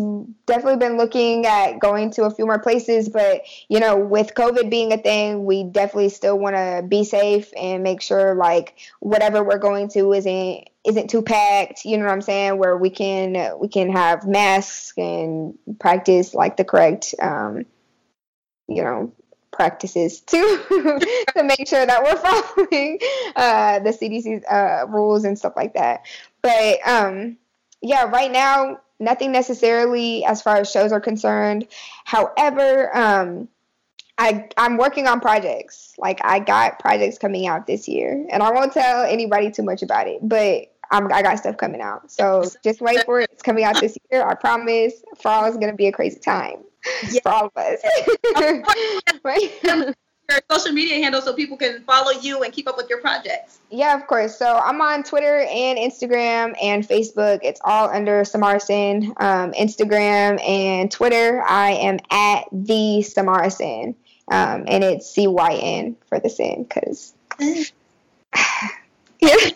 [0.46, 4.68] definitely been looking at going to a few more places, but you know, with COVID
[4.68, 9.42] being a thing, we definitely still want to be safe and make sure like whatever
[9.42, 11.86] we're going to isn't isn't too packed.
[11.86, 12.58] You know what I'm saying?
[12.58, 17.64] Where we can we can have masks and practice like the correct um,
[18.68, 19.12] you know
[19.54, 20.36] practices to
[21.36, 22.16] to make sure that we're
[22.56, 22.98] following
[23.36, 26.04] uh, the CDC's uh, rules and stuff like that.
[26.42, 27.36] But um,
[27.80, 31.66] yeah, right now nothing necessarily as far as shows are concerned.
[32.04, 33.48] However, um,
[34.18, 35.94] I I'm working on projects.
[35.98, 39.82] Like I got projects coming out this year, and I won't tell anybody too much
[39.82, 40.70] about it, but.
[40.90, 43.30] I'm, I got stuff coming out, so just wait for it.
[43.32, 44.22] It's coming out this year.
[44.22, 44.92] I promise.
[45.16, 46.58] Fall is gonna be a crazy time
[47.10, 47.20] Yeah.
[47.22, 47.80] for all of us.
[49.24, 49.94] right?
[50.30, 53.58] Your social media handle so people can follow you and keep up with your projects.
[53.70, 54.38] Yeah, of course.
[54.38, 57.40] So I'm on Twitter and Instagram and Facebook.
[57.42, 59.08] It's all under Samara Cyn.
[59.20, 63.94] Um, Instagram and Twitter, I am at the Samara Cyn.
[64.28, 67.12] Um, and it's C Y N for the sin, because.
[67.40, 67.70] yeah.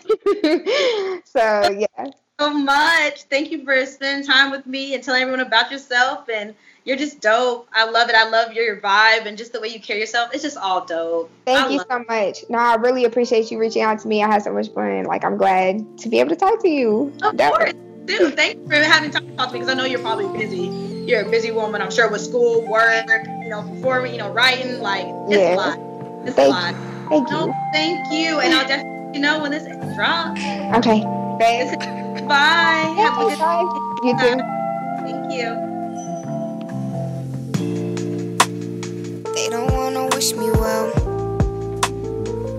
[1.25, 2.11] so, yeah.
[2.39, 3.23] so much.
[3.23, 6.29] Thank you for spending time with me and telling everyone about yourself.
[6.29, 6.53] And
[6.89, 7.69] you're just dope.
[7.71, 8.15] I love it.
[8.15, 10.31] I love your, your vibe and just the way you carry yourself.
[10.33, 11.29] It's just all dope.
[11.45, 12.43] Thank I you so much.
[12.49, 14.23] No, I really appreciate you reaching out to me.
[14.23, 15.03] I had so much fun.
[15.03, 17.13] Like, I'm glad to be able to talk to you.
[17.21, 17.73] Of Definitely.
[17.73, 18.07] course.
[18.07, 20.35] Dude, thank you for having time to talk to me because I know you're probably
[20.35, 20.65] busy.
[21.07, 24.79] You're a busy woman, I'm sure, with school, work, you know, performing, you know, writing.
[24.79, 25.53] Like, it's Yeah.
[25.53, 25.79] a lot.
[26.25, 26.75] It's Thank a lot.
[27.09, 27.53] Thank No, you.
[27.71, 28.39] thank you.
[28.39, 29.63] And I'll definitely you know when this
[29.95, 30.39] drops.
[30.77, 31.01] Okay.
[31.37, 32.27] Great.
[32.27, 32.95] Bye.
[32.97, 33.63] Have a good Bye.
[34.03, 34.41] You too.
[35.03, 35.68] Thank you.
[39.39, 40.91] They don't wanna wish me well.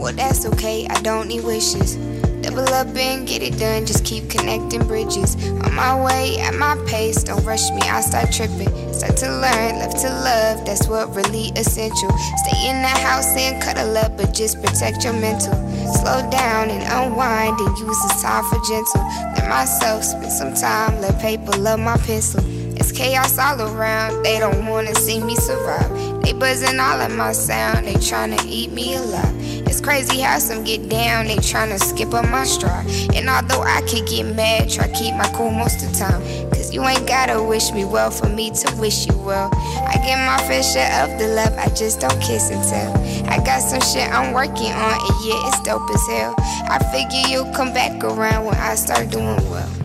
[0.01, 1.97] Well, that's okay, I don't need wishes.
[2.41, 5.37] Double up and get it done, just keep connecting bridges.
[5.45, 8.73] On my way, at my pace, don't rush me, I start tripping.
[8.95, 12.11] Start to learn, love to love, that's what really essential.
[12.49, 15.53] Stay in the house and cuddle up, but just protect your mental.
[16.01, 19.05] Slow down and unwind and use this time for gentle.
[19.37, 22.43] Let myself spend some time, let paper love my pencil.
[22.81, 24.23] It's chaos all around.
[24.23, 26.23] They don't wanna see me survive.
[26.23, 27.87] They buzzing all of my sound.
[27.87, 29.35] They tryna eat me alive.
[29.69, 31.27] It's crazy how some get down.
[31.27, 32.87] They tryna skip up my stride.
[33.15, 36.23] And although I could get mad, try keep my cool most of the time.
[36.51, 39.51] Cause you ain't gotta wish me well for me to wish you well.
[39.55, 41.53] I get my fair share of the love.
[41.59, 42.97] I just don't kiss and tell.
[43.31, 46.35] I got some shit I'm working on, and yeah, it's dope as hell.
[46.39, 49.80] I figure you'll come back around when I start doing well.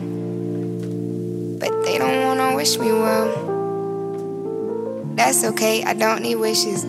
[1.65, 3.25] But they don't wanna wish me well.
[5.15, 6.83] That's okay, I don't need wishes.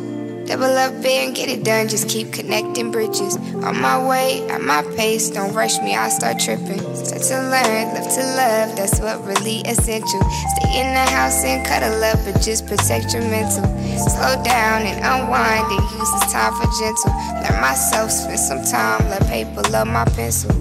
[0.47, 3.37] Double up and get it done, just keep connecting bridges.
[3.65, 6.79] On my way, at my pace, don't rush me, I'll start tripping.
[6.95, 10.21] Start to learn, live to love, that's what really essential.
[10.57, 13.65] Stay in the house and cuddle up, but just protect your mental.
[13.97, 17.15] Slow down and unwind and use this time for gentle.
[17.41, 20.53] Learn myself, spend some time, let paper love my pencil.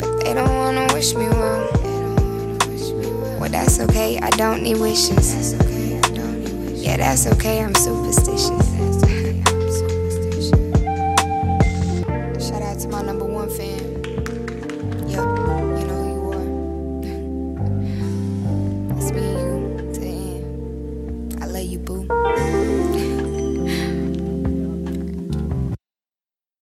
[0.00, 1.87] But they don't wanna wish me well.
[3.38, 5.52] Well, that's okay, I don't need wishes.
[6.74, 8.77] Yeah, that's okay, I'm superstitious.